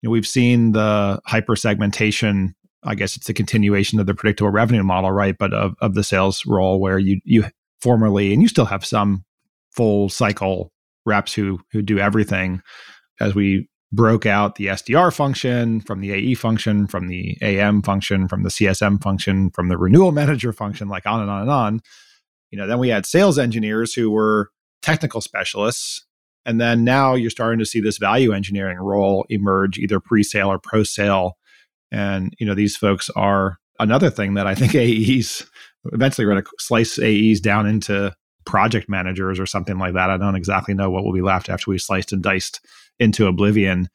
You 0.00 0.08
know, 0.08 0.12
we've 0.12 0.26
seen 0.26 0.72
the 0.72 1.20
hyper 1.26 1.56
segmentation 1.56 2.54
I 2.84 2.94
guess 2.94 3.16
it's 3.16 3.28
a 3.28 3.34
continuation 3.34 4.00
of 4.00 4.06
the 4.06 4.14
predictable 4.14 4.50
revenue 4.50 4.82
model, 4.82 5.12
right? 5.12 5.36
But 5.38 5.54
of, 5.54 5.74
of 5.80 5.94
the 5.94 6.04
sales 6.04 6.44
role 6.46 6.80
where 6.80 6.98
you 6.98 7.20
you 7.24 7.44
formerly 7.80 8.32
and 8.32 8.42
you 8.42 8.48
still 8.48 8.64
have 8.64 8.84
some 8.84 9.24
full 9.70 10.08
cycle 10.08 10.71
reps 11.04 11.32
who 11.32 11.60
who 11.72 11.82
do 11.82 11.98
everything 11.98 12.62
as 13.20 13.34
we 13.34 13.68
broke 13.92 14.24
out 14.24 14.54
the 14.54 14.66
SDR 14.66 15.14
function 15.14 15.80
from 15.80 16.00
the 16.00 16.12
AE 16.12 16.34
function, 16.34 16.86
from 16.86 17.08
the 17.08 17.36
AM 17.42 17.82
function, 17.82 18.26
from 18.26 18.42
the 18.42 18.48
CSM 18.48 19.02
function, 19.02 19.50
from 19.50 19.68
the 19.68 19.76
renewal 19.76 20.12
manager 20.20 20.52
function, 20.52 20.88
like 20.88 21.06
on 21.06 21.20
and 21.20 21.30
on 21.30 21.42
and 21.42 21.50
on. 21.50 21.80
You 22.50 22.58
know, 22.58 22.66
then 22.66 22.78
we 22.78 22.88
had 22.88 23.06
sales 23.06 23.38
engineers 23.38 23.94
who 23.94 24.10
were 24.10 24.50
technical 24.82 25.20
specialists. 25.20 26.06
And 26.44 26.60
then 26.60 26.84
now 26.84 27.14
you're 27.14 27.30
starting 27.30 27.60
to 27.60 27.66
see 27.66 27.80
this 27.80 27.98
value 27.98 28.32
engineering 28.32 28.78
role 28.78 29.24
emerge, 29.28 29.78
either 29.78 30.00
pre-sale 30.00 30.48
or 30.48 30.58
post-sale. 30.58 31.34
And, 31.92 32.34
you 32.40 32.46
know, 32.46 32.54
these 32.54 32.76
folks 32.76 33.08
are 33.10 33.58
another 33.78 34.10
thing 34.10 34.34
that 34.34 34.46
I 34.46 34.54
think 34.54 34.74
AEs 34.74 35.46
eventually 35.90 36.26
we're 36.26 36.32
going 36.32 36.44
to 36.44 36.50
slice 36.58 36.98
AEs 36.98 37.40
down 37.40 37.66
into 37.66 38.14
project 38.44 38.88
managers 38.88 39.38
or 39.38 39.46
something 39.46 39.78
like 39.78 39.94
that. 39.94 40.10
I 40.10 40.16
don't 40.16 40.36
exactly 40.36 40.74
know 40.74 40.90
what 40.90 41.04
will 41.04 41.12
be 41.12 41.22
left 41.22 41.48
after 41.48 41.70
we 41.70 41.78
sliced 41.78 42.12
and 42.12 42.22
diced 42.22 42.64
into 42.98 43.26
oblivion. 43.26 43.88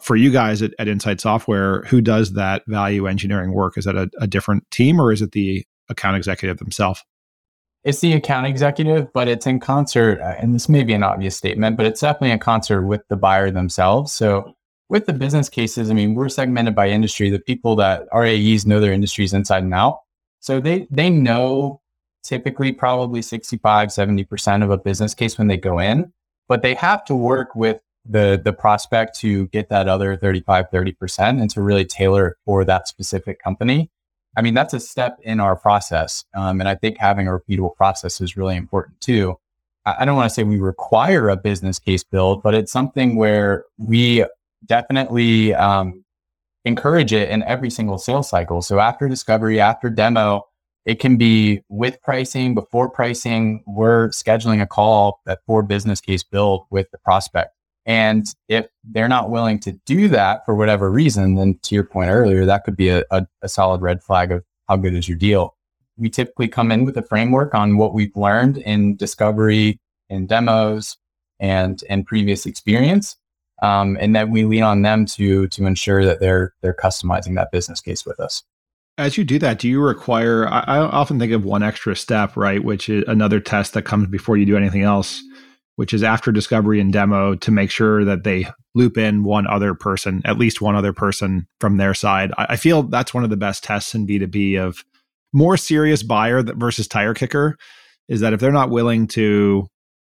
For 0.00 0.16
you 0.16 0.30
guys 0.30 0.62
at, 0.62 0.72
at 0.78 0.88
Insight 0.88 1.20
Software, 1.20 1.82
who 1.82 2.00
does 2.00 2.32
that 2.32 2.62
value 2.66 3.06
engineering 3.06 3.52
work? 3.52 3.76
Is 3.76 3.84
that 3.84 3.96
a, 3.96 4.10
a 4.18 4.26
different 4.26 4.70
team 4.70 5.00
or 5.00 5.12
is 5.12 5.20
it 5.20 5.32
the 5.32 5.64
account 5.88 6.16
executive 6.16 6.58
themselves? 6.58 7.02
It's 7.82 8.00
the 8.00 8.12
account 8.12 8.46
executive, 8.46 9.12
but 9.12 9.28
it's 9.28 9.46
in 9.46 9.58
concert. 9.58 10.20
Uh, 10.20 10.34
and 10.38 10.54
this 10.54 10.68
may 10.68 10.84
be 10.84 10.92
an 10.92 11.02
obvious 11.02 11.36
statement, 11.36 11.76
but 11.76 11.86
it's 11.86 12.00
definitely 12.00 12.30
in 12.30 12.38
concert 12.38 12.82
with 12.82 13.06
the 13.08 13.16
buyer 13.16 13.50
themselves. 13.50 14.12
So 14.12 14.54
with 14.90 15.06
the 15.06 15.12
business 15.12 15.48
cases, 15.48 15.90
I 15.90 15.94
mean, 15.94 16.14
we're 16.14 16.28
segmented 16.28 16.74
by 16.74 16.90
industry. 16.90 17.30
The 17.30 17.38
people 17.38 17.76
that 17.76 18.06
RAEs 18.12 18.66
know 18.66 18.80
their 18.80 18.92
industries 18.92 19.32
inside 19.32 19.62
and 19.62 19.72
out. 19.72 20.00
So 20.40 20.60
they 20.60 20.86
they 20.90 21.10
know 21.10 21.80
typically 22.22 22.72
probably 22.72 23.22
65, 23.22 23.88
70% 23.88 24.62
of 24.62 24.70
a 24.70 24.78
business 24.78 25.14
case 25.14 25.38
when 25.38 25.48
they 25.48 25.56
go 25.56 25.78
in, 25.78 26.12
but 26.48 26.62
they 26.62 26.74
have 26.74 27.04
to 27.06 27.14
work 27.14 27.54
with 27.54 27.80
the 28.08 28.40
the 28.42 28.52
prospect 28.52 29.18
to 29.20 29.46
get 29.48 29.68
that 29.68 29.88
other 29.88 30.16
35 30.16 30.70
30% 30.70 31.40
and 31.40 31.50
to 31.50 31.60
really 31.60 31.84
tailor 31.84 32.28
it 32.28 32.36
for 32.44 32.64
that 32.64 32.88
specific 32.88 33.42
company. 33.42 33.90
I 34.36 34.42
mean 34.42 34.54
that's 34.54 34.72
a 34.72 34.80
step 34.80 35.18
in 35.22 35.40
our 35.40 35.56
process 35.56 36.24
um, 36.34 36.60
and 36.60 36.68
i 36.68 36.74
think 36.74 36.96
having 36.98 37.26
a 37.26 37.32
repeatable 37.32 37.74
process 37.74 38.20
is 38.20 38.36
really 38.36 38.56
important 38.56 39.00
too. 39.00 39.36
I, 39.84 39.96
I 40.00 40.04
don't 40.04 40.16
want 40.16 40.30
to 40.30 40.34
say 40.34 40.44
we 40.44 40.58
require 40.58 41.28
a 41.28 41.36
business 41.36 41.78
case 41.78 42.04
build 42.04 42.42
but 42.42 42.54
it's 42.54 42.72
something 42.72 43.16
where 43.16 43.64
we 43.76 44.24
definitely 44.66 45.54
um, 45.54 46.04
encourage 46.64 47.12
it 47.12 47.28
in 47.30 47.42
every 47.44 47.70
single 47.70 47.98
sales 47.98 48.28
cycle. 48.28 48.62
So 48.62 48.78
after 48.78 49.08
discovery 49.08 49.60
after 49.60 49.90
demo 49.90 50.46
it 50.90 50.98
can 50.98 51.16
be 51.16 51.62
with 51.68 52.00
pricing 52.02 52.54
before 52.54 52.90
pricing 52.90 53.62
we're 53.66 54.08
scheduling 54.08 54.60
a 54.60 54.66
call 54.66 55.20
that 55.26 55.40
for 55.46 55.62
business 55.62 56.00
case 56.00 56.22
build 56.22 56.64
with 56.70 56.90
the 56.90 56.98
prospect 56.98 57.54
and 57.86 58.26
if 58.48 58.68
they're 58.84 59.08
not 59.08 59.30
willing 59.30 59.58
to 59.60 59.72
do 59.72 60.08
that 60.08 60.44
for 60.44 60.54
whatever 60.54 60.90
reason, 60.90 61.34
then 61.36 61.58
to 61.62 61.74
your 61.74 61.84
point 61.84 62.10
earlier, 62.10 62.44
that 62.44 62.64
could 62.64 62.76
be 62.76 62.88
a, 62.88 63.04
a, 63.10 63.26
a, 63.42 63.48
solid 63.48 63.80
red 63.80 64.02
flag 64.02 64.30
of 64.30 64.44
how 64.68 64.76
good 64.76 64.94
is 64.94 65.08
your 65.08 65.18
deal. 65.18 65.56
We 65.96 66.10
typically 66.10 66.48
come 66.48 66.70
in 66.70 66.84
with 66.84 66.96
a 66.96 67.02
framework 67.02 67.54
on 67.54 67.78
what 67.78 67.94
we've 67.94 68.14
learned 68.16 68.58
in 68.58 68.96
discovery, 68.96 69.80
in 70.08 70.26
demos, 70.26 70.98
and 71.38 71.82
and 71.88 72.06
previous 72.06 72.46
experience. 72.46 73.16
Um, 73.62 73.96
and 74.00 74.14
then 74.14 74.30
we 74.30 74.44
lean 74.44 74.62
on 74.62 74.82
them 74.82 75.04
to 75.06 75.48
to 75.48 75.66
ensure 75.66 76.04
that 76.04 76.20
they're 76.20 76.54
they're 76.62 76.74
customizing 76.74 77.34
that 77.36 77.50
business 77.50 77.80
case 77.80 78.06
with 78.06 78.20
us. 78.20 78.42
As 79.00 79.16
you 79.18 79.24
do 79.24 79.38
that, 79.38 79.58
do 79.58 79.68
you 79.68 79.80
require? 79.80 80.46
I, 80.48 80.60
I 80.60 80.78
often 80.78 81.18
think 81.18 81.32
of 81.32 81.44
one 81.44 81.62
extra 81.62 81.96
step, 81.96 82.36
right, 82.36 82.62
which 82.62 82.88
is 82.88 83.04
another 83.08 83.40
test 83.40 83.74
that 83.74 83.82
comes 83.82 84.08
before 84.08 84.36
you 84.36 84.46
do 84.46 84.56
anything 84.56 84.82
else 84.82 85.22
which 85.80 85.94
is 85.94 86.02
after 86.02 86.30
discovery 86.30 86.78
and 86.78 86.92
demo 86.92 87.34
to 87.34 87.50
make 87.50 87.70
sure 87.70 88.04
that 88.04 88.22
they 88.22 88.46
loop 88.74 88.98
in 88.98 89.24
one 89.24 89.46
other 89.46 89.72
person, 89.72 90.20
at 90.26 90.36
least 90.36 90.60
one 90.60 90.76
other 90.76 90.92
person 90.92 91.46
from 91.58 91.78
their 91.78 91.94
side. 91.94 92.30
I, 92.36 92.48
I 92.50 92.56
feel 92.56 92.82
that's 92.82 93.14
one 93.14 93.24
of 93.24 93.30
the 93.30 93.38
best 93.38 93.64
tests 93.64 93.94
in 93.94 94.06
B2B 94.06 94.58
of 94.60 94.84
more 95.32 95.56
serious 95.56 96.02
buyer 96.02 96.42
that 96.42 96.56
versus 96.56 96.86
tire 96.86 97.14
kicker 97.14 97.56
is 98.10 98.20
that 98.20 98.34
if 98.34 98.40
they're 98.40 98.52
not 98.52 98.68
willing 98.68 99.06
to 99.06 99.68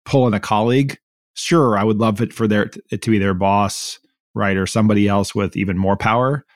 pull 0.07 0.26
in 0.26 0.33
a 0.33 0.40
colleague, 0.40 0.97
sure, 1.35 1.76
I 1.76 1.85
would 1.85 1.99
love 1.99 2.23
it 2.23 2.33
for 2.33 2.49
their 2.49 2.71
it 2.90 3.02
to 3.02 3.11
be 3.11 3.18
their 3.18 3.35
boss, 3.35 3.99
right, 4.35 4.57
or 4.57 4.66
somebody 4.66 5.07
else 5.07 5.35
with 5.35 5.54
even 5.54 5.76
more 5.76 5.99
power. 5.99 6.47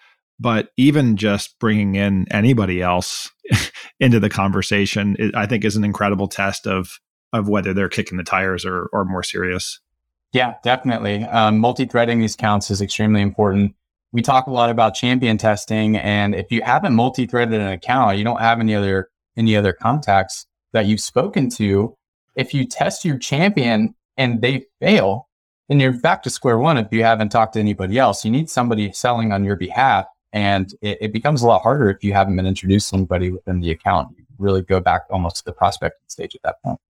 But 0.40 0.70
even 0.76 1.16
just 1.16 1.58
bringing 1.60 1.94
in 1.94 2.26
anybody 2.30 2.82
else 2.82 3.30
into 4.00 4.18
the 4.18 4.30
conversation, 4.30 5.32
I 5.34 5.46
think, 5.46 5.64
is 5.64 5.76
an 5.76 5.84
incredible 5.84 6.28
test 6.28 6.66
of 6.66 6.98
of 7.32 7.48
whether 7.48 7.72
they're 7.72 7.88
kicking 7.88 8.18
the 8.18 8.24
tires 8.24 8.66
or, 8.66 8.90
or 8.92 9.04
more 9.06 9.22
serious. 9.22 9.80
Yeah, 10.32 10.54
definitely. 10.62 11.24
Um, 11.24 11.58
multi-threading 11.58 12.20
these 12.20 12.36
counts 12.36 12.70
is 12.70 12.82
extremely 12.82 13.22
important. 13.22 13.74
We 14.12 14.22
talk 14.22 14.46
a 14.46 14.50
lot 14.50 14.70
about 14.70 14.94
champion 14.94 15.38
testing, 15.38 15.96
and 15.96 16.34
if 16.34 16.50
you 16.50 16.62
haven't 16.62 16.94
multi-threaded 16.94 17.58
an 17.58 17.68
account, 17.68 18.18
you 18.18 18.24
don't 18.24 18.40
have 18.40 18.60
any 18.60 18.74
other 18.74 19.08
any 19.36 19.56
other 19.56 19.72
contacts 19.72 20.46
that 20.72 20.86
you've 20.86 21.00
spoken 21.00 21.48
to. 21.48 21.96
If 22.36 22.52
you 22.52 22.66
test 22.66 23.04
your 23.04 23.18
champion 23.18 23.94
and 24.18 24.42
they 24.42 24.64
fail, 24.80 25.28
then 25.68 25.80
you're 25.80 25.98
back 25.98 26.22
to 26.24 26.30
square 26.30 26.58
one. 26.58 26.76
If 26.76 26.88
you 26.92 27.02
haven't 27.02 27.30
talked 27.30 27.54
to 27.54 27.60
anybody 27.60 27.98
else, 27.98 28.24
you 28.24 28.30
need 28.30 28.50
somebody 28.50 28.92
selling 28.92 29.32
on 29.32 29.44
your 29.44 29.56
behalf, 29.56 30.06
and 30.32 30.72
it, 30.80 30.98
it 31.00 31.12
becomes 31.12 31.42
a 31.42 31.46
lot 31.46 31.62
harder 31.62 31.90
if 31.90 32.02
you 32.02 32.12
haven't 32.12 32.36
been 32.36 32.46
introduced 32.46 32.90
to 32.90 32.96
anybody 32.96 33.30
within 33.30 33.60
the 33.60 33.70
account. 33.70 34.16
You 34.16 34.24
really 34.38 34.62
go 34.62 34.80
back 34.80 35.02
almost 35.10 35.36
to 35.36 35.44
the 35.44 35.52
prospecting 35.52 36.04
stage 36.08 36.34
at 36.34 36.42
that 36.42 36.62
point 36.62 36.80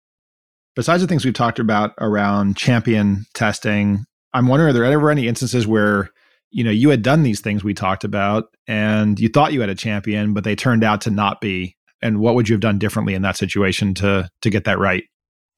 besides 0.75 1.01
the 1.01 1.07
things 1.07 1.25
we've 1.25 1.33
talked 1.33 1.59
about 1.59 1.93
around 1.99 2.57
champion 2.57 3.25
testing, 3.33 4.05
I'm 4.33 4.47
wondering 4.47 4.69
are 4.69 4.73
there 4.73 4.85
ever 4.85 5.11
any 5.11 5.27
instances 5.27 5.67
where 5.67 6.09
you 6.51 6.63
know 6.63 6.71
you 6.71 6.89
had 6.89 7.01
done 7.01 7.23
these 7.23 7.41
things 7.41 7.63
we 7.63 7.73
talked 7.73 8.03
about 8.03 8.45
and 8.67 9.19
you 9.19 9.29
thought 9.29 9.53
you 9.53 9.61
had 9.61 9.69
a 9.69 9.75
champion, 9.75 10.33
but 10.33 10.43
they 10.43 10.55
turned 10.55 10.83
out 10.83 11.01
to 11.01 11.11
not 11.11 11.41
be? 11.41 11.75
And 12.01 12.19
what 12.19 12.35
would 12.35 12.49
you 12.49 12.53
have 12.53 12.61
done 12.61 12.79
differently 12.79 13.13
in 13.13 13.21
that 13.21 13.37
situation 13.37 13.93
to 13.95 14.29
to 14.41 14.49
get 14.49 14.65
that 14.65 14.79
right? 14.79 15.03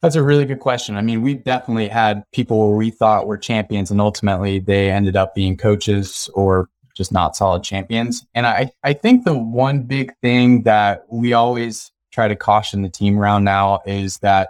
That's 0.01 0.15
a 0.15 0.24
really 0.24 0.46
good 0.46 0.60
question. 0.60 0.98
I 0.98 1.01
mean, 1.01 1.22
we've 1.22 1.44
definitely 1.44 1.88
had 1.88 2.24
people 2.32 2.75
we 2.75 2.92
thought 2.92 3.27
were 3.27 3.38
champions 3.38 3.89
and 3.89 4.00
ultimately 4.00 4.60
they 4.60 4.92
ended 4.92 5.15
up 5.15 5.34
being 5.34 5.58
coaches 5.58 6.30
or 6.34 6.70
just 6.95 7.11
not 7.11 7.35
solid 7.35 7.63
champions. 7.63 8.25
And 8.33 8.47
I, 8.47 8.71
I 8.83 8.93
think 8.93 9.25
the 9.25 9.37
one 9.37 9.83
big 9.83 10.13
thing 10.21 10.63
that 10.63 11.05
we 11.11 11.33
always 11.33 11.91
try 12.11 12.27
to 12.27 12.35
caution 12.35 12.81
the 12.81 12.89
team 12.89 13.19
around 13.19 13.43
now 13.43 13.81
is 13.85 14.17
that 14.19 14.49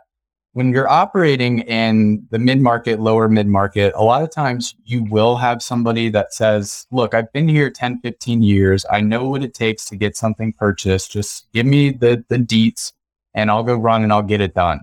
when 0.53 0.71
you're 0.71 0.89
operating 0.89 1.59
in 1.59 2.25
the 2.29 2.39
mid 2.39 2.61
market, 2.61 3.01
lower 3.01 3.27
mid 3.27 3.47
market, 3.47 3.93
a 3.93 4.03
lot 4.03 4.21
of 4.21 4.31
times 4.31 4.73
you 4.85 5.03
will 5.03 5.35
have 5.35 5.61
somebody 5.61 6.07
that 6.09 6.33
says, 6.33 6.87
Look, 6.91 7.13
I've 7.13 7.33
been 7.33 7.49
here 7.49 7.69
10, 7.69 7.99
15 7.99 8.41
years. 8.41 8.85
I 8.89 9.01
know 9.01 9.27
what 9.27 9.43
it 9.43 9.53
takes 9.53 9.85
to 9.89 9.97
get 9.97 10.15
something 10.15 10.53
purchased. 10.53 11.11
Just 11.11 11.51
give 11.51 11.65
me 11.65 11.89
the, 11.89 12.23
the 12.29 12.37
deets 12.37 12.93
and 13.33 13.51
I'll 13.51 13.63
go 13.63 13.75
run 13.75 14.03
and 14.03 14.13
I'll 14.13 14.21
get 14.21 14.39
it 14.39 14.53
done. 14.53 14.79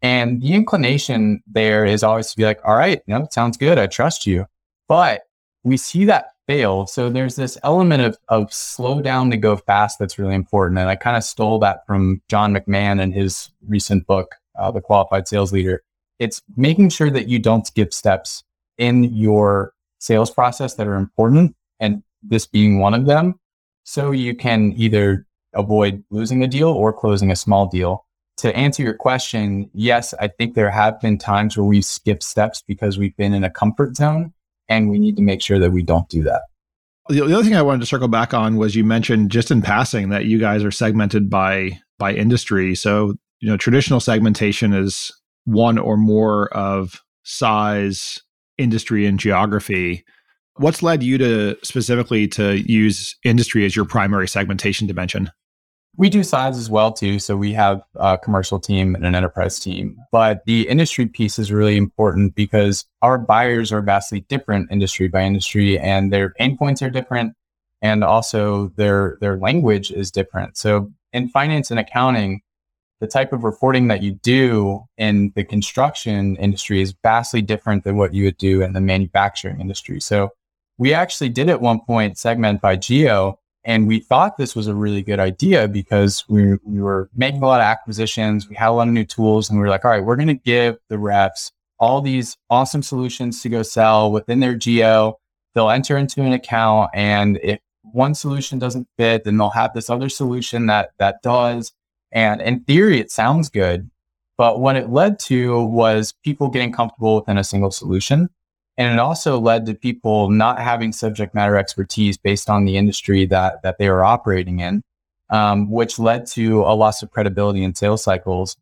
And 0.00 0.40
the 0.40 0.54
inclination 0.54 1.42
there 1.44 1.84
is 1.84 2.04
always 2.04 2.30
to 2.30 2.36
be 2.36 2.44
like, 2.44 2.60
All 2.64 2.76
right, 2.76 3.02
you 3.06 3.14
know, 3.14 3.26
sounds 3.32 3.56
good. 3.56 3.78
I 3.78 3.88
trust 3.88 4.28
you. 4.28 4.46
But 4.86 5.22
we 5.64 5.76
see 5.76 6.04
that 6.04 6.26
fail. 6.50 6.84
So 6.84 7.08
there's 7.08 7.36
this 7.36 7.56
element 7.62 8.02
of, 8.02 8.18
of 8.28 8.52
slow 8.52 9.00
down 9.00 9.30
to 9.30 9.36
go 9.36 9.56
fast 9.56 10.00
that's 10.00 10.18
really 10.18 10.34
important. 10.34 10.80
And 10.80 10.88
I 10.88 10.96
kind 10.96 11.16
of 11.16 11.22
stole 11.22 11.60
that 11.60 11.86
from 11.86 12.22
John 12.28 12.52
McMahon 12.52 13.00
in 13.00 13.12
his 13.12 13.50
recent 13.68 14.04
book, 14.08 14.34
uh, 14.58 14.72
the 14.72 14.80
qualified 14.80 15.28
sales 15.28 15.52
leader. 15.52 15.84
It's 16.18 16.42
making 16.56 16.88
sure 16.88 17.08
that 17.08 17.28
you 17.28 17.38
don't 17.38 17.68
skip 17.68 17.94
steps 17.94 18.42
in 18.78 19.04
your 19.14 19.74
sales 20.00 20.28
process 20.28 20.74
that 20.74 20.88
are 20.88 20.96
important, 20.96 21.54
and 21.78 22.02
this 22.20 22.46
being 22.46 22.80
one 22.80 22.94
of 22.94 23.06
them. 23.06 23.38
So 23.84 24.10
you 24.10 24.34
can 24.34 24.72
either 24.76 25.28
avoid 25.54 26.02
losing 26.10 26.42
a 26.42 26.48
deal 26.48 26.70
or 26.70 26.92
closing 26.92 27.30
a 27.30 27.36
small 27.36 27.66
deal. 27.66 28.04
To 28.38 28.56
answer 28.56 28.82
your 28.82 28.94
question, 28.94 29.70
yes, 29.72 30.14
I 30.14 30.26
think 30.26 30.56
there 30.56 30.70
have 30.70 31.00
been 31.00 31.16
times 31.16 31.56
where 31.56 31.64
we've 31.64 31.84
skipped 31.84 32.24
steps 32.24 32.60
because 32.66 32.98
we've 32.98 33.16
been 33.16 33.34
in 33.34 33.44
a 33.44 33.50
comfort 33.50 33.96
zone, 33.96 34.32
and 34.70 34.88
we 34.88 34.98
need 34.98 35.16
to 35.16 35.22
make 35.22 35.42
sure 35.42 35.58
that 35.58 35.72
we 35.72 35.82
don't 35.82 36.08
do 36.08 36.22
that. 36.22 36.42
The 37.08 37.22
other 37.22 37.42
thing 37.42 37.56
I 37.56 37.62
wanted 37.62 37.80
to 37.80 37.86
circle 37.86 38.08
back 38.08 38.32
on 38.32 38.56
was 38.56 38.74
you 38.74 38.84
mentioned 38.84 39.30
just 39.30 39.50
in 39.50 39.60
passing 39.60 40.08
that 40.10 40.24
you 40.24 40.38
guys 40.38 40.64
are 40.64 40.70
segmented 40.70 41.28
by 41.28 41.78
by 41.98 42.14
industry. 42.14 42.74
So 42.74 43.14
you 43.40 43.48
know 43.50 43.58
traditional 43.58 44.00
segmentation 44.00 44.72
is 44.72 45.12
one 45.44 45.76
or 45.76 45.96
more 45.96 46.48
of 46.54 47.02
size 47.24 48.20
industry 48.56 49.06
and 49.06 49.18
geography 49.18 50.04
what's 50.60 50.82
led 50.82 51.02
you 51.02 51.16
to 51.16 51.56
specifically 51.62 52.28
to 52.28 52.60
use 52.70 53.16
industry 53.24 53.64
as 53.64 53.74
your 53.74 53.86
primary 53.86 54.28
segmentation 54.28 54.86
dimension 54.86 55.30
we 55.96 56.08
do 56.08 56.22
size 56.22 56.56
as 56.56 56.70
well 56.70 56.92
too 56.92 57.18
so 57.18 57.36
we 57.36 57.52
have 57.52 57.82
a 57.96 58.16
commercial 58.16 58.58
team 58.58 58.94
and 58.94 59.04
an 59.04 59.14
enterprise 59.14 59.58
team 59.58 59.96
but 60.12 60.44
the 60.46 60.68
industry 60.68 61.06
piece 61.06 61.38
is 61.38 61.52
really 61.52 61.76
important 61.76 62.34
because 62.34 62.86
our 63.02 63.18
buyers 63.18 63.72
are 63.72 63.82
vastly 63.82 64.20
different 64.28 64.70
industry 64.70 65.08
by 65.08 65.22
industry 65.22 65.78
and 65.78 66.12
their 66.12 66.30
pain 66.30 66.56
points 66.56 66.80
are 66.80 66.90
different 66.90 67.34
and 67.82 68.04
also 68.04 68.68
their 68.76 69.16
their 69.20 69.38
language 69.38 69.90
is 69.90 70.10
different. 70.10 70.56
So 70.56 70.92
in 71.12 71.28
finance 71.28 71.70
and 71.70 71.80
accounting, 71.80 72.42
the 73.00 73.06
type 73.06 73.32
of 73.32 73.44
reporting 73.44 73.88
that 73.88 74.02
you 74.02 74.12
do 74.12 74.84
in 74.98 75.32
the 75.34 75.44
construction 75.44 76.36
industry 76.36 76.82
is 76.82 76.94
vastly 77.02 77.40
different 77.40 77.84
than 77.84 77.96
what 77.96 78.12
you 78.12 78.24
would 78.24 78.36
do 78.36 78.62
in 78.62 78.74
the 78.74 78.80
manufacturing 78.80 79.60
industry. 79.60 80.00
So 80.00 80.30
we 80.76 80.92
actually 80.92 81.30
did 81.30 81.48
at 81.48 81.60
one 81.60 81.80
point 81.80 82.18
segment 82.18 82.60
by 82.60 82.76
geo 82.76 83.38
and 83.64 83.86
we 83.86 84.00
thought 84.00 84.36
this 84.36 84.56
was 84.56 84.66
a 84.66 84.74
really 84.74 85.02
good 85.02 85.20
idea 85.20 85.68
because 85.68 86.24
we, 86.28 86.54
we 86.64 86.80
were 86.80 87.10
making 87.14 87.42
a 87.42 87.46
lot 87.46 87.60
of 87.60 87.64
acquisitions. 87.64 88.48
We 88.48 88.56
had 88.56 88.68
a 88.68 88.72
lot 88.72 88.88
of 88.88 88.94
new 88.94 89.04
tools 89.04 89.50
and 89.50 89.58
we 89.58 89.62
were 89.62 89.68
like, 89.68 89.84
all 89.84 89.90
right, 89.90 90.04
we're 90.04 90.16
going 90.16 90.28
to 90.28 90.34
give 90.34 90.78
the 90.88 90.98
reps 90.98 91.52
all 91.78 92.00
these 92.00 92.36
awesome 92.48 92.82
solutions 92.82 93.42
to 93.42 93.48
go 93.48 93.62
sell 93.62 94.10
within 94.10 94.40
their 94.40 94.54
geo. 94.54 95.18
They'll 95.54 95.70
enter 95.70 95.98
into 95.98 96.22
an 96.22 96.32
account 96.32 96.90
and 96.94 97.38
if 97.42 97.58
one 97.82 98.14
solution 98.14 98.58
doesn't 98.58 98.88
fit, 98.96 99.24
then 99.24 99.36
they'll 99.36 99.50
have 99.50 99.74
this 99.74 99.90
other 99.90 100.08
solution 100.08 100.66
that, 100.66 100.90
that 100.98 101.22
does. 101.22 101.72
And 102.12 102.40
in 102.40 102.60
theory, 102.64 103.00
it 103.00 103.10
sounds 103.10 103.48
good. 103.48 103.90
But 104.38 104.60
what 104.60 104.76
it 104.76 104.88
led 104.88 105.18
to 105.20 105.62
was 105.62 106.14
people 106.24 106.48
getting 106.48 106.72
comfortable 106.72 107.16
within 107.16 107.36
a 107.36 107.44
single 107.44 107.70
solution. 107.70 108.30
And 108.80 108.94
it 108.94 108.98
also 108.98 109.38
led 109.38 109.66
to 109.66 109.74
people 109.74 110.30
not 110.30 110.58
having 110.58 110.90
subject 110.92 111.34
matter 111.34 111.58
expertise 111.58 112.16
based 112.16 112.48
on 112.48 112.64
the 112.64 112.78
industry 112.78 113.26
that, 113.26 113.60
that 113.62 113.76
they 113.76 113.90
were 113.90 114.02
operating 114.02 114.60
in, 114.60 114.82
um, 115.28 115.70
which 115.70 115.98
led 115.98 116.24
to 116.28 116.62
a 116.62 116.72
loss 116.74 117.02
of 117.02 117.10
credibility 117.10 117.62
in 117.62 117.74
sales 117.74 118.02
cycles. 118.02 118.56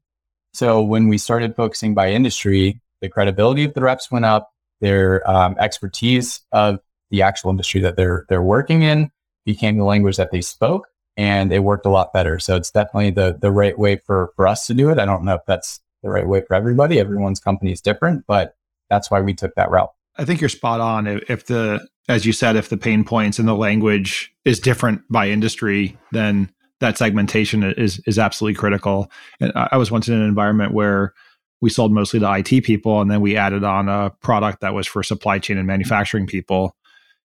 So 0.52 0.82
when 0.82 1.06
we 1.06 1.18
started 1.18 1.54
focusing 1.54 1.94
by 1.94 2.10
industry, 2.10 2.80
the 3.00 3.08
credibility 3.08 3.62
of 3.62 3.74
the 3.74 3.80
reps 3.80 4.10
went 4.10 4.24
up, 4.24 4.50
their 4.80 5.22
um, 5.30 5.54
expertise 5.60 6.40
of 6.50 6.80
the 7.12 7.22
actual 7.22 7.50
industry 7.50 7.80
that 7.82 7.94
they're 7.94 8.26
they're 8.28 8.42
working 8.42 8.82
in 8.82 9.12
became 9.46 9.78
the 9.78 9.84
language 9.84 10.16
that 10.16 10.32
they 10.32 10.40
spoke, 10.40 10.88
and 11.16 11.52
it 11.52 11.60
worked 11.60 11.86
a 11.86 11.90
lot 11.90 12.12
better. 12.12 12.40
So 12.40 12.56
it's 12.56 12.72
definitely 12.72 13.10
the 13.10 13.38
the 13.40 13.52
right 13.52 13.78
way 13.78 13.98
for 14.04 14.32
for 14.34 14.48
us 14.48 14.66
to 14.66 14.74
do 14.74 14.90
it. 14.90 14.98
I 14.98 15.04
don't 15.04 15.24
know 15.24 15.36
if 15.36 15.46
that's 15.46 15.80
the 16.02 16.10
right 16.10 16.26
way 16.26 16.40
for 16.40 16.54
everybody. 16.54 16.98
Everyone's 16.98 17.38
company 17.38 17.70
is 17.70 17.80
different, 17.80 18.24
but 18.26 18.56
that's 18.90 19.12
why 19.12 19.20
we 19.20 19.32
took 19.32 19.54
that 19.54 19.70
route. 19.70 19.92
I 20.18 20.24
think 20.24 20.40
you're 20.40 20.48
spot 20.48 20.80
on. 20.80 21.06
If 21.06 21.46
the, 21.46 21.86
as 22.08 22.26
you 22.26 22.32
said, 22.32 22.56
if 22.56 22.68
the 22.68 22.76
pain 22.76 23.04
points 23.04 23.38
and 23.38 23.46
the 23.46 23.54
language 23.54 24.32
is 24.44 24.58
different 24.60 25.02
by 25.08 25.28
industry, 25.28 25.96
then 26.12 26.50
that 26.80 26.98
segmentation 26.98 27.62
is 27.62 28.00
is 28.06 28.18
absolutely 28.18 28.58
critical. 28.58 29.10
And 29.40 29.52
I 29.54 29.76
was 29.76 29.90
once 29.90 30.08
in 30.08 30.14
an 30.14 30.22
environment 30.22 30.72
where 30.72 31.14
we 31.60 31.70
sold 31.70 31.92
mostly 31.92 32.20
to 32.20 32.34
IT 32.34 32.64
people, 32.64 33.00
and 33.00 33.10
then 33.10 33.20
we 33.20 33.36
added 33.36 33.64
on 33.64 33.88
a 33.88 34.10
product 34.20 34.60
that 34.60 34.74
was 34.74 34.86
for 34.86 35.02
supply 35.02 35.38
chain 35.38 35.58
and 35.58 35.66
manufacturing 35.66 36.26
people. 36.26 36.76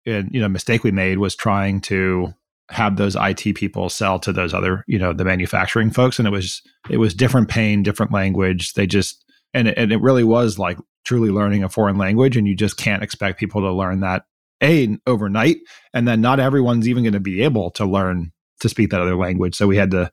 And 0.05 0.29
you 0.33 0.41
know, 0.41 0.49
mistake 0.49 0.83
we 0.83 0.91
made 0.91 1.19
was 1.19 1.35
trying 1.35 1.81
to 1.81 2.33
have 2.69 2.97
those 2.97 3.15
IT 3.19 3.55
people 3.55 3.89
sell 3.89 4.19
to 4.19 4.31
those 4.31 4.53
other, 4.53 4.83
you 4.87 4.99
know, 4.99 5.13
the 5.13 5.25
manufacturing 5.25 5.89
folks, 5.89 6.19
and 6.19 6.27
it 6.27 6.31
was 6.31 6.61
it 6.89 6.97
was 6.97 7.13
different 7.13 7.49
pain, 7.49 7.83
different 7.83 8.11
language. 8.11 8.73
They 8.73 8.87
just 8.87 9.23
and 9.53 9.69
it, 9.69 9.77
and 9.77 9.91
it 9.91 10.01
really 10.01 10.23
was 10.23 10.59
like 10.59 10.77
truly 11.05 11.29
learning 11.29 11.63
a 11.63 11.69
foreign 11.69 11.97
language 11.97 12.37
and 12.37 12.47
you 12.47 12.55
just 12.55 12.77
can't 12.77 13.03
expect 13.03 13.39
people 13.39 13.61
to 13.61 13.71
learn 13.71 14.01
that 14.01 14.23
a 14.61 14.97
overnight 15.07 15.57
and 15.93 16.07
then 16.07 16.21
not 16.21 16.39
everyone's 16.39 16.87
even 16.87 17.03
going 17.03 17.13
to 17.13 17.19
be 17.19 17.41
able 17.41 17.71
to 17.71 17.85
learn 17.85 18.31
to 18.59 18.69
speak 18.69 18.89
that 18.89 19.01
other 19.01 19.15
language. 19.15 19.55
So 19.55 19.67
we 19.67 19.77
had 19.77 19.91
to 19.91 20.11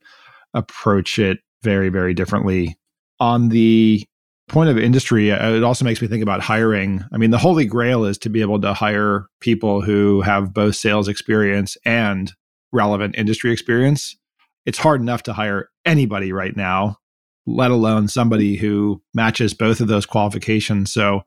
approach 0.54 1.18
it 1.18 1.38
very 1.62 1.88
very 1.88 2.14
differently. 2.14 2.78
On 3.18 3.48
the 3.48 4.04
point 4.48 4.70
of 4.70 4.78
industry 4.78 5.32
uh, 5.32 5.50
it 5.50 5.64
also 5.64 5.84
makes 5.84 6.00
me 6.00 6.06
think 6.06 6.22
about 6.22 6.40
hiring. 6.40 7.04
I 7.12 7.16
mean 7.16 7.30
the 7.30 7.38
holy 7.38 7.66
grail 7.66 8.04
is 8.04 8.18
to 8.18 8.28
be 8.28 8.40
able 8.40 8.60
to 8.60 8.72
hire 8.72 9.26
people 9.40 9.80
who 9.80 10.20
have 10.22 10.54
both 10.54 10.76
sales 10.76 11.08
experience 11.08 11.76
and 11.84 12.32
relevant 12.72 13.16
industry 13.18 13.52
experience. 13.52 14.16
It's 14.64 14.78
hard 14.78 15.00
enough 15.00 15.24
to 15.24 15.32
hire 15.32 15.70
anybody 15.84 16.32
right 16.32 16.56
now 16.56 16.98
let 17.46 17.70
alone 17.70 18.08
somebody 18.08 18.56
who 18.56 19.00
matches 19.14 19.54
both 19.54 19.80
of 19.80 19.88
those 19.88 20.06
qualifications. 20.06 20.92
So 20.92 21.22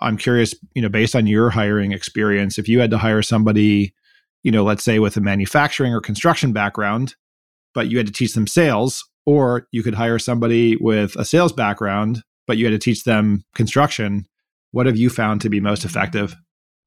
I'm 0.00 0.16
curious, 0.16 0.54
you 0.74 0.82
know, 0.82 0.88
based 0.88 1.16
on 1.16 1.26
your 1.26 1.50
hiring 1.50 1.92
experience, 1.92 2.58
if 2.58 2.68
you 2.68 2.80
had 2.80 2.90
to 2.90 2.98
hire 2.98 3.22
somebody, 3.22 3.94
you 4.42 4.52
know, 4.52 4.62
let's 4.62 4.84
say 4.84 4.98
with 4.98 5.16
a 5.16 5.20
manufacturing 5.20 5.92
or 5.92 6.00
construction 6.00 6.52
background, 6.52 7.16
but 7.74 7.88
you 7.88 7.96
had 7.96 8.06
to 8.06 8.12
teach 8.12 8.34
them 8.34 8.46
sales, 8.46 9.04
or 9.24 9.66
you 9.72 9.82
could 9.82 9.94
hire 9.94 10.18
somebody 10.18 10.76
with 10.76 11.16
a 11.16 11.24
sales 11.24 11.52
background, 11.52 12.22
but 12.46 12.56
you 12.56 12.64
had 12.64 12.72
to 12.72 12.78
teach 12.78 13.04
them 13.04 13.44
construction. 13.54 14.26
What 14.70 14.86
have 14.86 14.96
you 14.96 15.10
found 15.10 15.40
to 15.40 15.48
be 15.48 15.60
most 15.60 15.84
effective? 15.84 16.36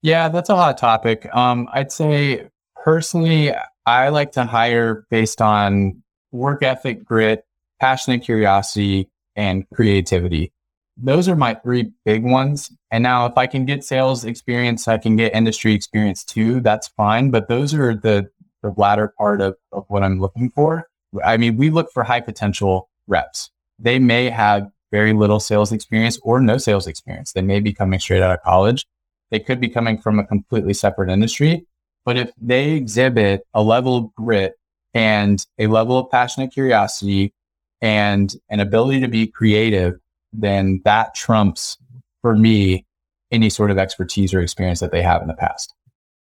Yeah, 0.01 0.29
that's 0.29 0.49
a 0.49 0.55
hot 0.55 0.77
topic. 0.77 1.27
Um, 1.35 1.67
I'd 1.73 1.91
say 1.91 2.47
personally, 2.83 3.53
I 3.85 4.09
like 4.09 4.31
to 4.33 4.45
hire 4.45 5.05
based 5.09 5.41
on 5.41 6.01
work 6.31 6.63
ethic, 6.63 7.03
grit, 7.03 7.43
passion 7.79 8.13
and 8.13 8.23
curiosity, 8.23 9.09
and 9.35 9.69
creativity. 9.73 10.51
Those 10.97 11.29
are 11.29 11.35
my 11.35 11.53
three 11.53 11.91
big 12.03 12.23
ones. 12.23 12.71
And 12.91 13.03
now, 13.03 13.25
if 13.25 13.37
I 13.37 13.47
can 13.47 13.65
get 13.65 13.85
sales 13.85 14.25
experience, 14.25 14.87
I 14.87 14.97
can 14.97 15.15
get 15.15 15.33
industry 15.33 15.73
experience 15.73 16.25
too. 16.25 16.59
That's 16.59 16.89
fine. 16.89 17.31
But 17.31 17.47
those 17.47 17.73
are 17.73 17.95
the, 17.95 18.29
the 18.61 18.73
latter 18.75 19.13
part 19.17 19.39
of, 19.39 19.55
of 19.71 19.85
what 19.87 20.03
I'm 20.03 20.19
looking 20.19 20.49
for. 20.49 20.89
I 21.23 21.37
mean, 21.37 21.55
we 21.55 21.69
look 21.69 21.91
for 21.93 22.03
high 22.03 22.19
potential 22.19 22.89
reps. 23.07 23.49
They 23.79 23.97
may 23.97 24.29
have 24.29 24.69
very 24.91 25.13
little 25.13 25.39
sales 25.39 25.71
experience 25.71 26.19
or 26.21 26.41
no 26.41 26.57
sales 26.57 26.85
experience. 26.85 27.31
They 27.31 27.41
may 27.41 27.61
be 27.61 27.73
coming 27.73 27.99
straight 27.99 28.21
out 28.21 28.31
of 28.31 28.43
college. 28.43 28.85
They 29.31 29.39
could 29.39 29.61
be 29.61 29.69
coming 29.69 29.99
from 29.99 30.19
a 30.19 30.25
completely 30.25 30.73
separate 30.73 31.09
industry. 31.09 31.65
But 32.03 32.17
if 32.17 32.31
they 32.41 32.71
exhibit 32.71 33.43
a 33.53 33.63
level 33.63 33.97
of 33.97 34.15
grit 34.15 34.55
and 34.93 35.45
a 35.59 35.67
level 35.67 35.97
of 35.97 36.11
passionate 36.11 36.51
curiosity 36.51 37.33
and 37.81 38.33
an 38.49 38.59
ability 38.59 39.01
to 39.01 39.07
be 39.07 39.27
creative, 39.27 39.95
then 40.33 40.81
that 40.85 41.15
trumps 41.15 41.77
for 42.21 42.35
me 42.35 42.85
any 43.31 43.49
sort 43.49 43.71
of 43.71 43.77
expertise 43.77 44.33
or 44.33 44.41
experience 44.41 44.79
that 44.79 44.91
they 44.91 45.01
have 45.01 45.21
in 45.21 45.27
the 45.27 45.33
past. 45.33 45.73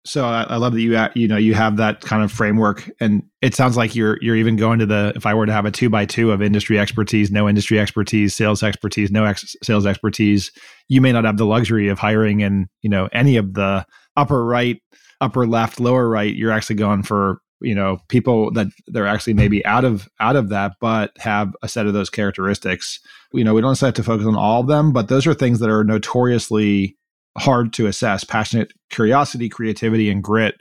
So 0.04 0.26
I, 0.26 0.44
I, 0.44 0.56
love 0.56 0.74
that 0.74 0.82
you 0.82 0.98
you 1.14 1.28
know 1.28 1.38
you 1.38 1.54
have 1.54 1.78
that 1.78 2.02
kind 2.02 2.24
of 2.24 2.32
framework, 2.32 2.90
and 3.00 3.22
it 3.42 3.54
sounds 3.54 3.78
like 3.78 3.96
you're 3.96 4.18
you're 4.20 4.36
even 4.36 4.56
going 4.56 4.80
to 4.80 4.88
the 4.88 5.14
if 5.16 5.28
I 5.28 5.36
were 5.36 5.46
to 5.46 5.52
have 5.52 5.66
a 5.66 5.72
two 5.72 5.92
by 5.92 6.06
two 6.06 6.32
of 6.32 6.42
industry 6.42 6.80
expertise, 6.80 7.30
no 7.30 7.48
industry 7.48 7.80
expertise, 7.80 8.34
sales 8.34 8.64
expertise, 8.64 9.12
no 9.12 9.26
ex- 9.26 9.56
sales 9.62 9.86
expertise, 9.86 10.52
you 10.88 11.02
may 11.02 11.12
not 11.12 11.24
have 11.26 11.38
the 11.38 11.46
luxury 11.46 11.88
of 11.88 12.00
hiring 12.00 12.40
in 12.40 12.68
you 12.82 12.90
know 12.90 13.10
any 13.12 13.38
of 13.38 13.54
the 13.54 13.86
upper 14.18 14.44
right, 14.44 14.82
upper 15.22 15.46
left, 15.46 15.80
lower 15.80 16.10
right. 16.10 16.34
You're 16.34 16.52
actually 16.52 16.78
going 16.78 17.04
for 17.04 17.40
you 17.62 17.76
know 17.76 18.00
people 18.08 18.52
that 18.52 18.68
they're 18.88 19.08
actually 19.08 19.34
maybe 19.34 19.66
out 19.66 19.86
of 19.86 20.10
out 20.20 20.36
of 20.36 20.50
that 20.50 20.74
but 20.80 21.12
have 21.18 21.56
a 21.62 21.68
set 21.68 21.88
of 21.88 21.94
those 21.94 22.10
characteristics. 22.10 23.00
You 23.34 23.44
know 23.44 23.54
we 23.54 23.62
don't 23.62 23.80
have 23.80 23.94
to 23.96 24.04
focus 24.04 24.26
on 24.26 24.36
all 24.36 24.62
of 24.62 24.68
them 24.68 24.92
but 24.92 25.08
those 25.08 25.28
are 25.28 25.34
things 25.34 25.60
that 25.60 25.70
are 25.70 25.84
notoriously 25.84 26.98
hard 27.38 27.74
to 27.74 27.88
assess. 27.88 28.24
Passionate 28.24 28.74
curiosity 28.90 29.50
creativity 29.50 30.10
and 30.10 30.24
grit 30.24 30.56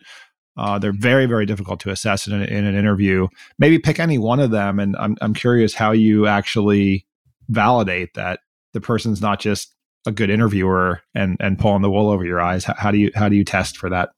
uh, 0.56 0.78
they're 0.78 0.92
very 0.92 1.26
very 1.26 1.46
difficult 1.46 1.80
to 1.80 1.90
assess 1.90 2.26
in, 2.26 2.42
in 2.42 2.64
an 2.64 2.76
interview. 2.76 3.28
Maybe 3.58 3.78
pick 3.78 3.98
any 3.98 4.18
one 4.18 4.40
of 4.40 4.50
them 4.50 4.78
and 4.78 4.96
I'm, 4.96 5.16
I'm 5.20 5.34
curious 5.34 5.74
how 5.74 5.92
you 5.92 6.26
actually 6.26 7.06
validate 7.48 8.14
that 8.14 8.40
the 8.72 8.80
person's 8.80 9.20
not 9.20 9.40
just 9.40 9.74
a 10.06 10.12
good 10.12 10.30
interviewer 10.30 11.00
and 11.14 11.36
and 11.40 11.58
pulling 11.58 11.82
the 11.82 11.90
wool 11.90 12.10
over 12.10 12.24
your 12.24 12.40
eyes. 12.40 12.64
How, 12.64 12.74
how 12.76 12.90
do 12.90 12.98
you 12.98 13.10
how 13.14 13.28
do 13.28 13.36
you 13.36 13.44
test 13.44 13.76
for 13.76 13.90
that 13.90 14.10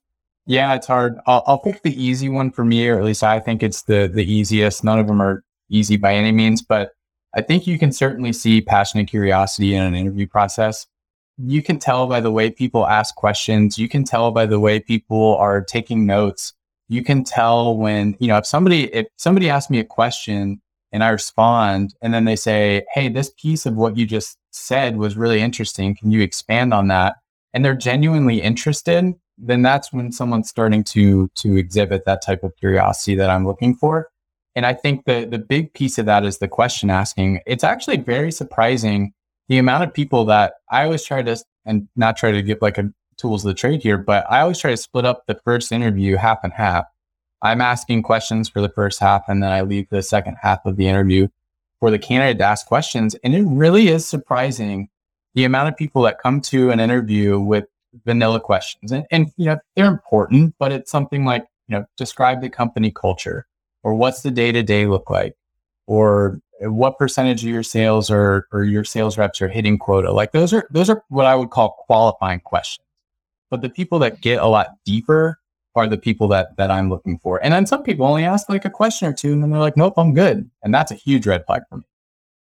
yeah, 0.45 0.73
it's 0.73 0.87
hard. 0.87 1.19
I'll, 1.25 1.43
I'll 1.47 1.59
pick 1.59 1.81
the 1.83 2.01
easy 2.01 2.29
one 2.29 2.51
for 2.51 2.65
me, 2.65 2.87
or 2.89 2.97
at 2.97 3.05
least 3.05 3.23
I 3.23 3.39
think 3.39 3.63
it's 3.63 3.83
the 3.83 4.09
the 4.13 4.25
easiest. 4.25 4.83
None 4.83 4.99
of 4.99 5.07
them 5.07 5.21
are 5.21 5.43
easy 5.69 5.97
by 5.97 6.13
any 6.15 6.31
means, 6.31 6.61
but 6.61 6.91
I 7.33 7.41
think 7.41 7.65
you 7.65 7.79
can 7.79 7.91
certainly 7.91 8.33
see 8.33 8.61
passion 8.61 8.99
and 8.99 9.07
curiosity 9.09 9.75
in 9.75 9.83
an 9.83 9.95
interview 9.95 10.27
process. 10.27 10.85
You 11.37 11.63
can 11.63 11.79
tell 11.79 12.07
by 12.07 12.19
the 12.19 12.31
way 12.31 12.51
people 12.51 12.85
ask 12.87 13.15
questions. 13.15 13.77
You 13.77 13.89
can 13.89 14.03
tell 14.03 14.31
by 14.31 14.45
the 14.45 14.59
way 14.59 14.79
people 14.79 15.35
are 15.37 15.63
taking 15.63 16.05
notes. 16.05 16.53
You 16.89 17.03
can 17.03 17.23
tell 17.23 17.75
when, 17.77 18.15
you 18.19 18.27
know, 18.27 18.37
if 18.37 18.45
somebody 18.45 18.93
if 18.93 19.07
somebody 19.17 19.49
asks 19.49 19.69
me 19.71 19.79
a 19.79 19.85
question 19.85 20.61
and 20.91 21.03
I 21.03 21.09
respond 21.09 21.95
and 22.01 22.13
then 22.13 22.25
they 22.25 22.35
say, 22.35 22.85
"Hey, 22.93 23.09
this 23.09 23.31
piece 23.41 23.65
of 23.65 23.75
what 23.75 23.97
you 23.97 24.05
just 24.05 24.37
said 24.51 24.97
was 24.97 25.17
really 25.17 25.41
interesting. 25.41 25.95
Can 25.95 26.11
you 26.11 26.21
expand 26.21 26.73
on 26.73 26.87
that?" 26.89 27.15
And 27.53 27.63
they're 27.63 27.75
genuinely 27.75 28.41
interested 28.41 29.13
then 29.37 29.61
that's 29.61 29.91
when 29.91 30.11
someone's 30.11 30.49
starting 30.49 30.83
to 30.85 31.29
to 31.35 31.57
exhibit 31.57 32.05
that 32.05 32.21
type 32.21 32.43
of 32.43 32.55
curiosity 32.57 33.15
that 33.15 33.29
I'm 33.29 33.45
looking 33.45 33.75
for. 33.75 34.09
And 34.55 34.65
I 34.65 34.73
think 34.73 35.05
the 35.05 35.25
the 35.25 35.39
big 35.39 35.73
piece 35.73 35.97
of 35.97 36.05
that 36.05 36.25
is 36.25 36.37
the 36.37 36.47
question 36.47 36.89
asking. 36.89 37.41
It's 37.45 37.63
actually 37.63 37.97
very 37.97 38.31
surprising 38.31 39.13
the 39.47 39.57
amount 39.57 39.83
of 39.83 39.93
people 39.93 40.25
that 40.25 40.53
I 40.69 40.83
always 40.83 41.03
try 41.03 41.21
to 41.21 41.37
and 41.65 41.87
not 41.95 42.17
try 42.17 42.31
to 42.31 42.41
give 42.41 42.59
like 42.61 42.77
a 42.77 42.91
tools 43.17 43.45
of 43.45 43.49
the 43.49 43.53
trade 43.53 43.81
here, 43.81 43.97
but 43.97 44.25
I 44.29 44.41
always 44.41 44.59
try 44.59 44.71
to 44.71 44.77
split 44.77 45.05
up 45.05 45.25
the 45.27 45.39
first 45.45 45.71
interview 45.71 46.17
half 46.17 46.39
and 46.43 46.53
half. 46.53 46.85
I'm 47.41 47.61
asking 47.61 48.03
questions 48.03 48.49
for 48.49 48.61
the 48.61 48.69
first 48.69 48.99
half 48.99 49.23
and 49.27 49.43
then 49.43 49.51
I 49.51 49.61
leave 49.61 49.89
the 49.89 50.01
second 50.01 50.37
half 50.41 50.65
of 50.65 50.77
the 50.77 50.87
interview 50.87 51.27
for 51.79 51.91
the 51.91 51.99
candidate 51.99 52.37
to 52.39 52.45
ask 52.45 52.65
questions. 52.65 53.15
And 53.23 53.35
it 53.35 53.43
really 53.45 53.89
is 53.89 54.05
surprising 54.05 54.89
the 55.35 55.43
amount 55.43 55.69
of 55.69 55.77
people 55.77 56.03
that 56.03 56.19
come 56.19 56.41
to 56.41 56.71
an 56.71 56.79
interview 56.79 57.39
with 57.39 57.65
vanilla 58.05 58.39
questions. 58.39 58.91
And, 58.91 59.05
and, 59.11 59.31
you 59.37 59.45
know, 59.45 59.57
they're 59.75 59.87
important, 59.87 60.55
but 60.59 60.71
it's 60.71 60.91
something 60.91 61.25
like, 61.25 61.45
you 61.67 61.77
know, 61.77 61.85
describe 61.97 62.41
the 62.41 62.49
company 62.49 62.91
culture 62.91 63.47
or 63.83 63.93
what's 63.93 64.21
the 64.21 64.31
day 64.31 64.51
to 64.51 64.63
day 64.63 64.85
look 64.85 65.09
like 65.09 65.35
or 65.87 66.39
what 66.61 66.97
percentage 66.97 67.43
of 67.43 67.49
your 67.49 67.63
sales 67.63 68.09
or, 68.09 68.47
or 68.51 68.63
your 68.63 68.83
sales 68.83 69.17
reps 69.17 69.41
are 69.41 69.47
hitting 69.47 69.77
quota. 69.77 70.11
Like 70.11 70.31
those 70.31 70.53
are, 70.53 70.67
those 70.71 70.89
are 70.89 71.03
what 71.09 71.25
I 71.25 71.35
would 71.35 71.49
call 71.49 71.83
qualifying 71.87 72.39
questions. 72.39 72.85
But 73.49 73.61
the 73.61 73.69
people 73.69 73.99
that 73.99 74.21
get 74.21 74.41
a 74.41 74.47
lot 74.47 74.69
deeper 74.85 75.39
are 75.75 75.87
the 75.87 75.97
people 75.97 76.27
that, 76.29 76.55
that 76.57 76.71
I'm 76.71 76.89
looking 76.89 77.17
for. 77.19 77.43
And 77.43 77.53
then 77.53 77.65
some 77.65 77.83
people 77.83 78.05
only 78.05 78.23
ask 78.25 78.49
like 78.49 78.65
a 78.65 78.69
question 78.69 79.07
or 79.07 79.13
two 79.13 79.33
and 79.33 79.43
then 79.43 79.51
they're 79.51 79.59
like, 79.59 79.77
nope, 79.77 79.95
I'm 79.97 80.13
good. 80.13 80.49
And 80.63 80.73
that's 80.73 80.91
a 80.91 80.95
huge 80.95 81.27
red 81.27 81.45
flag 81.45 81.63
for 81.69 81.77
me. 81.77 81.83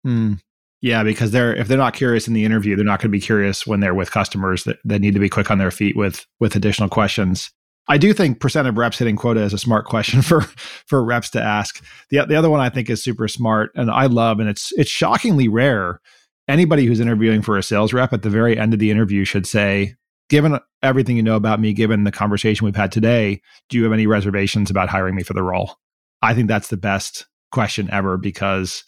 Mm. 0.06 0.40
Yeah, 0.82 1.02
because 1.02 1.30
they're 1.30 1.54
if 1.54 1.68
they're 1.68 1.78
not 1.78 1.94
curious 1.94 2.28
in 2.28 2.34
the 2.34 2.44
interview, 2.44 2.76
they're 2.76 2.84
not 2.84 3.00
going 3.00 3.10
to 3.10 3.16
be 3.16 3.20
curious 3.20 3.66
when 3.66 3.80
they're 3.80 3.94
with 3.94 4.10
customers 4.10 4.64
that, 4.64 4.78
that 4.84 5.00
need 5.00 5.14
to 5.14 5.20
be 5.20 5.28
quick 5.28 5.50
on 5.50 5.58
their 5.58 5.70
feet 5.70 5.96
with 5.96 6.26
with 6.38 6.54
additional 6.54 6.88
questions. 6.88 7.50
I 7.88 7.98
do 7.98 8.12
think 8.12 8.40
percent 8.40 8.68
of 8.68 8.76
reps 8.76 8.98
hitting 8.98 9.16
quota 9.16 9.42
is 9.42 9.52
a 9.52 9.58
smart 9.58 9.86
question 9.86 10.22
for 10.22 10.42
for 10.86 11.04
reps 11.04 11.30
to 11.30 11.42
ask. 11.42 11.82
The 12.10 12.24
the 12.26 12.36
other 12.36 12.50
one 12.50 12.60
I 12.60 12.68
think 12.68 12.90
is 12.90 13.02
super 13.02 13.28
smart 13.28 13.70
and 13.74 13.90
I 13.90 14.06
love 14.06 14.38
and 14.38 14.48
it's 14.48 14.72
it's 14.76 14.90
shockingly 14.90 15.48
rare. 15.48 16.00
Anybody 16.48 16.86
who's 16.86 17.00
interviewing 17.00 17.42
for 17.42 17.56
a 17.56 17.62
sales 17.62 17.92
rep 17.92 18.12
at 18.12 18.22
the 18.22 18.30
very 18.30 18.56
end 18.56 18.72
of 18.72 18.78
the 18.78 18.92
interview 18.92 19.24
should 19.24 19.46
say, 19.46 19.94
given 20.28 20.60
everything 20.80 21.16
you 21.16 21.22
know 21.22 21.34
about 21.34 21.58
me, 21.58 21.72
given 21.72 22.04
the 22.04 22.12
conversation 22.12 22.64
we've 22.64 22.76
had 22.76 22.92
today, 22.92 23.40
do 23.68 23.76
you 23.76 23.82
have 23.82 23.92
any 23.92 24.06
reservations 24.06 24.70
about 24.70 24.88
hiring 24.88 25.16
me 25.16 25.24
for 25.24 25.32
the 25.32 25.42
role? 25.42 25.76
I 26.22 26.34
think 26.34 26.46
that's 26.46 26.68
the 26.68 26.76
best 26.76 27.26
question 27.50 27.88
ever 27.90 28.16
because 28.16 28.84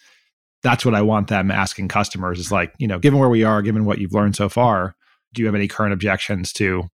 that's 0.63 0.85
what 0.85 0.95
I 0.95 1.03
want 1.03 1.29
them 1.29 1.51
asking 1.51 1.89
customers 1.89 2.39
is 2.39 2.51
like, 2.51 2.73
you 2.79 2.89
know, 2.89 2.99
given 2.99 3.19
where 3.19 3.29
we 3.29 3.45
are, 3.45 3.63
given 3.63 3.85
what 3.85 3.99
you've 3.99 4.13
learned 4.13 4.37
so 4.37 4.49
far, 4.49 4.97
do 5.35 5.43
you 5.43 5.47
have 5.47 5.55
any 5.55 5.69
current 5.69 5.93
objections 5.93 6.53
to 6.55 6.85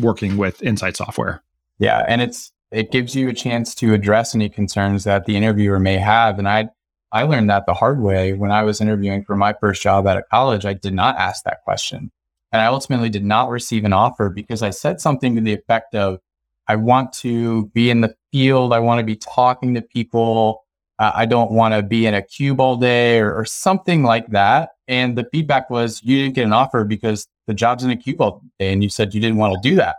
working 0.00 0.36
with 0.36 0.62
Insight 0.62 0.96
software? 0.96 1.42
Yeah. 1.78 2.04
And 2.06 2.20
it's, 2.20 2.52
it 2.70 2.90
gives 2.90 3.14
you 3.14 3.28
a 3.28 3.34
chance 3.34 3.74
to 3.76 3.94
address 3.94 4.34
any 4.34 4.48
concerns 4.48 5.04
that 5.04 5.26
the 5.26 5.36
interviewer 5.36 5.78
may 5.78 5.96
have. 5.96 6.38
And 6.38 6.48
I, 6.48 6.68
I 7.12 7.22
learned 7.22 7.48
that 7.50 7.66
the 7.66 7.74
hard 7.74 8.00
way 8.00 8.32
when 8.32 8.50
I 8.50 8.64
was 8.64 8.80
interviewing 8.80 9.24
for 9.24 9.36
my 9.36 9.54
first 9.60 9.80
job 9.80 10.06
out 10.06 10.16
of 10.16 10.28
college. 10.30 10.66
I 10.66 10.74
did 10.74 10.94
not 10.94 11.16
ask 11.16 11.44
that 11.44 11.62
question. 11.64 12.10
And 12.50 12.60
I 12.60 12.66
ultimately 12.66 13.08
did 13.08 13.24
not 13.24 13.50
receive 13.50 13.84
an 13.84 13.92
offer 13.92 14.28
because 14.28 14.62
I 14.62 14.70
said 14.70 15.00
something 15.00 15.34
to 15.36 15.40
the 15.40 15.52
effect 15.52 15.94
of, 15.94 16.18
I 16.66 16.76
want 16.76 17.12
to 17.14 17.66
be 17.66 17.90
in 17.90 18.00
the 18.00 18.14
field. 18.32 18.72
I 18.72 18.78
want 18.78 18.98
to 18.98 19.04
be 19.04 19.16
talking 19.16 19.74
to 19.74 19.82
people 19.82 20.63
uh, 20.98 21.12
I 21.14 21.26
don't 21.26 21.50
want 21.50 21.74
to 21.74 21.82
be 21.82 22.06
in 22.06 22.14
a 22.14 22.22
cube 22.22 22.60
all 22.60 22.76
day 22.76 23.18
or, 23.18 23.34
or, 23.34 23.44
something 23.44 24.02
like 24.04 24.28
that. 24.28 24.70
And 24.86 25.18
the 25.18 25.26
feedback 25.32 25.70
was 25.70 26.02
you 26.04 26.22
didn't 26.22 26.34
get 26.34 26.44
an 26.44 26.52
offer 26.52 26.84
because 26.84 27.26
the 27.46 27.54
job's 27.54 27.84
in 27.84 27.90
a 27.90 27.96
cube 27.96 28.20
all 28.20 28.42
day 28.58 28.72
and 28.72 28.82
you 28.82 28.88
said 28.88 29.14
you 29.14 29.20
didn't 29.20 29.38
want 29.38 29.54
to 29.54 29.68
do 29.68 29.74
that. 29.76 29.96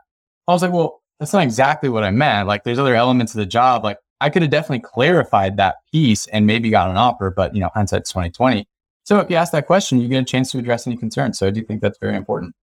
I 0.48 0.54
was 0.54 0.62
like, 0.62 0.72
well, 0.72 1.02
that's 1.20 1.34
not 1.34 1.44
exactly 1.44 1.90
what 1.90 2.04
I 2.04 2.12
meant. 2.12 2.48
Like 2.48 2.64
there's 2.64 2.80
other 2.80 2.96
elements 2.96 3.34
of 3.34 3.40
the 3.40 3.46
job. 3.46 3.84
Like 3.84 3.98
I 4.22 4.30
could 4.30 4.42
have 4.42 4.52
definitely 4.52 4.82
clarified 4.82 5.58
that 5.58 5.78
piece 5.92 6.28
and 6.28 6.46
maybe 6.46 6.70
got 6.70 6.90
an 6.90 6.98
offer, 6.98 7.32
but 7.32 7.54
you 7.54 7.62
know, 7.62 7.70
hindsight's 7.74 8.12
2020. 8.12 8.68
So 9.04 9.20
if 9.20 9.30
you 9.30 9.36
ask 9.36 9.52
that 9.52 9.68
question, 9.68 10.00
you 10.00 10.08
get 10.08 10.22
a 10.22 10.26
chance 10.26 10.52
to 10.52 10.58
address 10.60 10.88
any 10.88 10.98
concerns. 10.98 11.38
So 11.38 11.48
I 11.48 11.52
do 11.52 11.62
think 11.64 11.82
that's 11.82 12.00
very 12.00 12.16
important. 12.16 12.56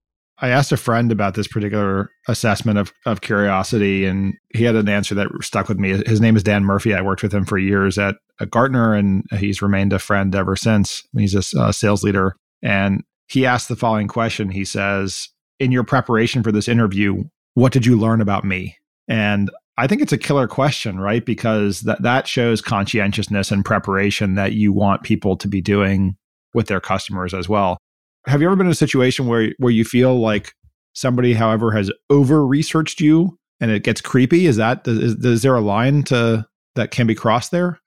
I 0.43 0.49
asked 0.49 0.73
a 0.73 0.77
friend 0.77 1.13
about 1.13 1.35
this 1.35 1.47
particular 1.47 2.11
assessment 2.27 2.77
of, 2.77 2.93
of 3.07 3.21
curiosity, 3.21 4.05
and 4.05 4.35
he 4.53 4.65
had 4.65 4.75
an 4.75 4.89
answer 4.89 5.15
that 5.15 5.29
stuck 5.41 5.69
with 5.69 5.79
me. 5.79 6.03
His 6.05 6.21
name 6.21 6.35
is 6.35 6.43
Dan 6.43 6.65
Murphy. 6.65 6.95
I 6.95 7.01
worked 7.01 7.23
with 7.23 7.33
him 7.33 7.45
for 7.45 7.59
years 7.59 7.97
at, 7.97 8.17
Gartner, 8.51 8.93
and 8.93 9.23
he's 9.39 9.63
remained 9.63 9.93
a 9.93 10.01
friend 10.01 10.35
ever 10.35 10.57
since. 10.57 11.05
He's 11.17 11.37
a 11.37 11.61
uh, 11.61 11.71
sales 11.71 12.03
leader. 12.03 12.35
And 12.61 13.05
he 13.29 13.47
asked 13.47 13.69
the 13.69 13.77
following 13.77 14.09
question 14.09 14.51
He 14.51 14.65
says, 14.65 15.29
In 15.61 15.71
your 15.71 15.85
preparation 15.85 16.43
for 16.43 16.51
this 16.51 16.67
interview, 16.67 17.23
what 17.55 17.73
did 17.73 17.87
you 17.87 17.97
learn 17.97 18.21
about 18.21 18.45
me? 18.45 18.77
And 19.07 19.49
I 19.79 19.87
think 19.87 20.03
it's 20.03 20.13
a 20.13 20.19
killer 20.19 20.49
question, 20.49 20.99
right? 20.99 21.25
Because 21.25 21.83
that, 21.83 22.03
that 22.03 22.27
shows 22.27 22.61
conscientiousness 22.61 23.53
and 23.53 23.65
preparation 23.65 24.35
that 24.35 24.55
you 24.55 24.73
want 24.73 25.05
people 25.05 25.37
to 25.37 25.47
be 25.47 25.61
doing 25.61 26.17
with 26.53 26.67
their 26.67 26.81
customers 26.81 27.33
as 27.33 27.49
well. 27.49 27.79
Have 28.27 28.41
you 28.41 28.47
ever 28.47 28.57
been 28.57 28.67
in 28.67 28.73
a 28.73 28.77
situation 28.77 29.27
where 29.27 29.53
where 29.59 29.73
you 29.73 29.85
feel 29.85 30.21
like 30.21 30.55
somebody, 30.93 31.35
however, 31.35 31.73
has 31.73 31.91
over 32.11 32.47
researched 32.47 33.01
you 33.01 33.39
and 33.61 33.71
it 33.71 33.83
gets 33.83 34.01
creepy? 34.01 34.47
Is 34.47 34.57
that 34.57 34.87
is, 34.87 35.25
is 35.25 35.43
there 35.43 35.57
a 35.57 35.61
line 35.61 36.03
to 36.05 36.47
that 36.75 36.91
can 36.91 37.07
be 37.07 37.15
crossed 37.15 37.51
there? 37.51 37.81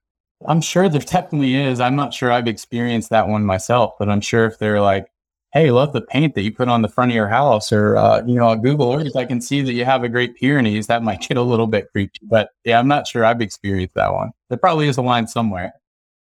I'm 0.48 0.62
sure 0.62 0.89
there 0.89 1.02
definitely 1.02 1.56
is. 1.56 1.80
I'm 1.80 1.95
not 1.95 2.13
sure 2.13 2.32
I've 2.32 2.48
experienced 2.48 3.10
that 3.10 3.28
one 3.28 3.45
myself, 3.45 3.93
but 3.98 4.10
I'm 4.10 4.21
sure 4.21 4.45
if 4.45 4.60
they're 4.60 4.82
like, 4.82 5.08
"Hey, 5.54 5.71
love 5.71 5.93
the 5.93 6.02
paint 6.02 6.36
that 6.36 6.41
you 6.43 6.52
put 6.52 6.67
on 6.67 6.82
the 6.82 6.89
front 6.89 7.12
of 7.12 7.15
your 7.15 7.30
house," 7.30 7.71
or 7.71 7.95
uh, 7.95 8.21
you 8.26 8.36
know, 8.36 8.56
Google 8.56 8.93
Earth, 8.93 9.15
I 9.15 9.26
can 9.26 9.39
see 9.41 9.62
that 9.62 9.74
you 9.74 9.86
have 9.86 10.04
a 10.04 10.10
great 10.10 10.36
Pyrenees. 10.36 10.88
That 10.88 11.04
might 11.04 11.21
get 11.28 11.38
a 11.38 11.41
little 11.41 11.67
bit 11.67 11.88
creepy, 11.91 12.19
but 12.24 12.50
yeah, 12.65 12.80
I'm 12.80 12.88
not 12.88 13.08
sure 13.08 13.24
I've 13.24 13.41
experienced 13.41 13.95
that 13.95 14.13
one. 14.13 14.32
There 14.50 14.58
probably 14.58 14.88
is 14.88 14.98
a 14.98 15.02
line 15.02 15.28
somewhere. 15.28 15.74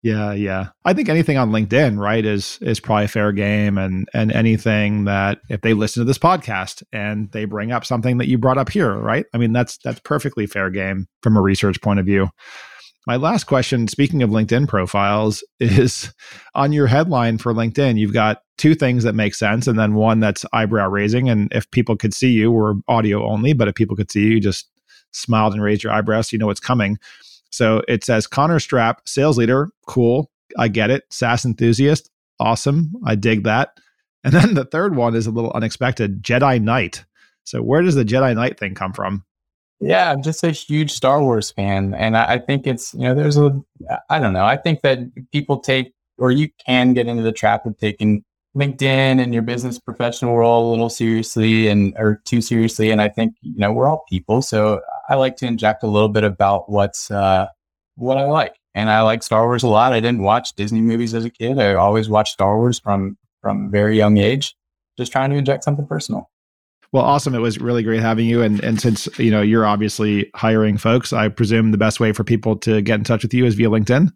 Yeah, 0.03 0.33
yeah. 0.33 0.69
I 0.83 0.93
think 0.93 1.09
anything 1.09 1.37
on 1.37 1.51
LinkedIn, 1.51 1.99
right, 1.99 2.25
is 2.25 2.57
is 2.61 2.79
probably 2.79 3.05
a 3.05 3.09
fair 3.09 3.31
game 3.31 3.77
and 3.77 4.09
and 4.13 4.31
anything 4.31 5.05
that 5.05 5.39
if 5.49 5.61
they 5.61 5.73
listen 5.73 6.01
to 6.01 6.05
this 6.05 6.17
podcast 6.17 6.81
and 6.91 7.31
they 7.31 7.45
bring 7.45 7.71
up 7.71 7.85
something 7.85 8.17
that 8.17 8.27
you 8.27 8.39
brought 8.39 8.57
up 8.57 8.69
here, 8.69 8.95
right? 8.95 9.25
I 9.33 9.37
mean, 9.37 9.53
that's 9.53 9.77
that's 9.77 9.99
perfectly 9.99 10.47
fair 10.47 10.71
game 10.71 11.07
from 11.21 11.37
a 11.37 11.41
research 11.41 11.81
point 11.81 11.99
of 11.99 12.05
view. 12.07 12.29
My 13.07 13.15
last 13.15 13.45
question, 13.45 13.87
speaking 13.87 14.23
of 14.23 14.29
LinkedIn 14.31 14.67
profiles, 14.67 15.43
is 15.59 16.11
on 16.55 16.73
your 16.73 16.87
headline 16.87 17.37
for 17.37 17.53
LinkedIn, 17.53 17.99
you've 17.99 18.13
got 18.13 18.41
two 18.57 18.73
things 18.73 19.03
that 19.03 19.13
make 19.13 19.35
sense 19.35 19.67
and 19.67 19.77
then 19.77 19.93
one 19.95 20.19
that's 20.19 20.45
eyebrow 20.53 20.87
raising. 20.87 21.29
And 21.29 21.51
if 21.51 21.69
people 21.71 21.95
could 21.95 22.13
see 22.13 22.31
you, 22.31 22.51
we're 22.51 22.75
audio 22.87 23.27
only, 23.27 23.53
but 23.53 23.67
if 23.67 23.75
people 23.75 23.95
could 23.95 24.11
see 24.11 24.23
you, 24.23 24.39
just 24.39 24.69
smiled 25.11 25.53
and 25.53 25.61
raised 25.61 25.83
your 25.83 25.93
eyebrows 25.93 26.29
so 26.29 26.35
you 26.35 26.39
know 26.39 26.47
what's 26.47 26.59
coming. 26.59 26.97
So 27.51 27.81
it 27.87 28.03
says 28.03 28.27
Connor 28.27 28.59
Strapp, 28.59 28.95
sales 29.05 29.37
leader. 29.37 29.69
Cool. 29.87 30.31
I 30.57 30.67
get 30.67 30.89
it. 30.89 31.03
SaaS 31.11 31.45
enthusiast. 31.45 32.09
Awesome. 32.39 32.91
I 33.05 33.15
dig 33.15 33.43
that. 33.43 33.77
And 34.23 34.33
then 34.33 34.53
the 34.53 34.65
third 34.65 34.95
one 34.95 35.15
is 35.15 35.27
a 35.27 35.31
little 35.31 35.51
unexpected 35.51 36.23
Jedi 36.23 36.61
Knight. 36.61 37.05
So 37.43 37.61
where 37.61 37.81
does 37.81 37.95
the 37.95 38.05
Jedi 38.05 38.35
Knight 38.35 38.59
thing 38.59 38.75
come 38.75 38.93
from? 38.93 39.23
Yeah, 39.79 40.11
I'm 40.11 40.21
just 40.21 40.43
a 40.43 40.51
huge 40.51 40.91
Star 40.91 41.21
Wars 41.23 41.51
fan. 41.51 41.95
And 41.95 42.15
I, 42.15 42.33
I 42.33 42.39
think 42.39 42.67
it's, 42.67 42.93
you 42.93 43.01
know, 43.01 43.15
there's 43.15 43.37
a, 43.37 43.59
I 44.09 44.19
don't 44.19 44.33
know. 44.33 44.45
I 44.45 44.57
think 44.57 44.81
that 44.81 44.99
people 45.31 45.59
take, 45.59 45.93
or 46.17 46.31
you 46.31 46.49
can 46.65 46.93
get 46.93 47.07
into 47.07 47.23
the 47.23 47.31
trap 47.31 47.65
of 47.65 47.77
taking 47.79 48.23
LinkedIn 48.55 49.19
and 49.21 49.33
your 49.33 49.41
business 49.43 49.79
professional 49.79 50.37
role 50.37 50.69
a 50.69 50.71
little 50.71 50.89
seriously 50.89 51.67
and 51.67 51.95
or 51.97 52.21
too 52.25 52.41
seriously. 52.41 52.91
And 52.91 53.01
I 53.01 53.09
think 53.09 53.33
you 53.41 53.57
know 53.57 53.71
we're 53.71 53.87
all 53.87 54.03
people, 54.09 54.41
so 54.41 54.81
I 55.09 55.15
like 55.15 55.35
to 55.37 55.45
inject 55.45 55.83
a 55.83 55.87
little 55.87 56.09
bit 56.09 56.23
about 56.23 56.69
what's 56.69 57.11
uh, 57.11 57.47
what 57.95 58.17
I 58.17 58.25
like. 58.25 58.55
And 58.73 58.89
I 58.89 59.01
like 59.01 59.21
Star 59.21 59.45
Wars 59.45 59.63
a 59.63 59.67
lot. 59.67 59.93
I 59.93 59.99
didn't 59.99 60.21
watch 60.21 60.53
Disney 60.55 60.81
movies 60.81 61.13
as 61.13 61.25
a 61.25 61.29
kid. 61.29 61.59
I 61.59 61.73
always 61.73 62.07
watched 62.09 62.33
Star 62.33 62.57
Wars 62.57 62.79
from 62.79 63.17
from 63.41 63.69
very 63.71 63.97
young 63.97 64.17
age. 64.17 64.55
Just 64.97 65.11
trying 65.11 65.29
to 65.31 65.35
inject 65.35 65.63
something 65.63 65.87
personal. 65.87 66.29
Well, 66.93 67.03
awesome. 67.03 67.33
It 67.33 67.39
was 67.39 67.59
really 67.59 67.83
great 67.83 68.01
having 68.01 68.27
you. 68.27 68.41
And 68.41 68.63
and 68.63 68.79
since 68.79 69.07
you 69.17 69.31
know 69.31 69.41
you're 69.41 69.65
obviously 69.65 70.29
hiring 70.35 70.77
folks, 70.77 71.13
I 71.13 71.29
presume 71.29 71.71
the 71.71 71.77
best 71.77 71.99
way 71.99 72.11
for 72.11 72.23
people 72.23 72.55
to 72.57 72.81
get 72.81 72.95
in 72.95 73.03
touch 73.03 73.23
with 73.23 73.33
you 73.33 73.45
is 73.45 73.55
via 73.55 73.69
LinkedIn. 73.69 74.11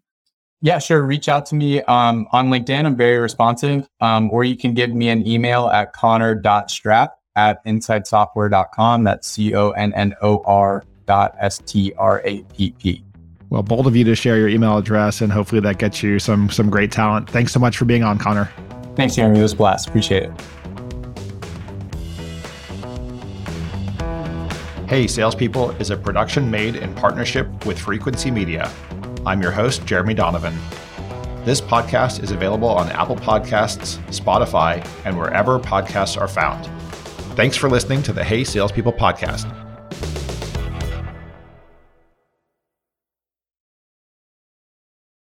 Yeah, 0.61 0.79
sure. 0.79 1.05
Reach 1.05 1.29
out 1.29 1.45
to 1.47 1.55
me 1.55 1.81
um, 1.83 2.27
on 2.31 2.49
LinkedIn. 2.49 2.85
I'm 2.85 2.95
very 2.95 3.17
responsive. 3.17 3.87
Um, 3.99 4.31
or 4.31 4.43
you 4.43 4.57
can 4.57 4.73
give 4.73 4.89
me 4.89 5.09
an 5.09 5.27
email 5.27 5.67
at 5.67 5.93
connor.strapp 5.93 7.09
at 7.35 7.63
insightsoftware.com. 7.65 9.03
That's 9.03 9.27
C 9.27 9.53
O 9.55 9.71
N 9.71 9.93
N 9.93 10.13
O 10.21 10.41
R 10.45 10.83
dot 11.05 11.35
S 11.39 11.59
T 11.65 11.93
R 11.97 12.21
A 12.25 12.43
P 12.43 12.71
P. 12.71 13.03
Well, 13.49 13.63
bold 13.63 13.87
of 13.87 13.95
you 13.95 14.03
to 14.05 14.15
share 14.15 14.37
your 14.37 14.49
email 14.49 14.77
address, 14.77 15.21
and 15.21 15.31
hopefully 15.31 15.61
that 15.61 15.77
gets 15.77 16.01
you 16.01 16.19
some 16.19 16.49
some 16.49 16.69
great 16.69 16.91
talent. 16.91 17.29
Thanks 17.29 17.51
so 17.51 17.59
much 17.59 17.77
for 17.77 17.85
being 17.85 18.03
on, 18.03 18.17
Connor. 18.17 18.49
Thanks, 18.95 19.15
Jeremy. 19.15 19.39
It 19.39 19.43
was 19.43 19.53
a 19.53 19.57
blast. 19.57 19.87
Appreciate 19.87 20.23
it. 20.23 20.31
Hey, 24.87 25.07
Salespeople 25.07 25.71
is 25.71 25.89
a 25.89 25.97
production 25.97 26.49
made 26.51 26.75
in 26.75 26.93
partnership 26.93 27.65
with 27.65 27.79
Frequency 27.79 28.29
Media. 28.29 28.71
I'm 29.25 29.41
your 29.41 29.51
host, 29.51 29.85
Jeremy 29.85 30.13
Donovan. 30.13 30.55
This 31.43 31.59
podcast 31.59 32.21
is 32.23 32.31
available 32.31 32.69
on 32.69 32.89
Apple 32.89 33.15
Podcasts, 33.15 33.97
Spotify, 34.07 34.87
and 35.03 35.17
wherever 35.17 35.59
podcasts 35.59 36.19
are 36.19 36.27
found. 36.27 36.69
Thanks 37.35 37.57
for 37.57 37.69
listening 37.69 38.01
to 38.03 38.13
the 38.13 38.23
Hey 38.23 38.45
Salespeople 38.45 38.93
podcast. 38.93 39.64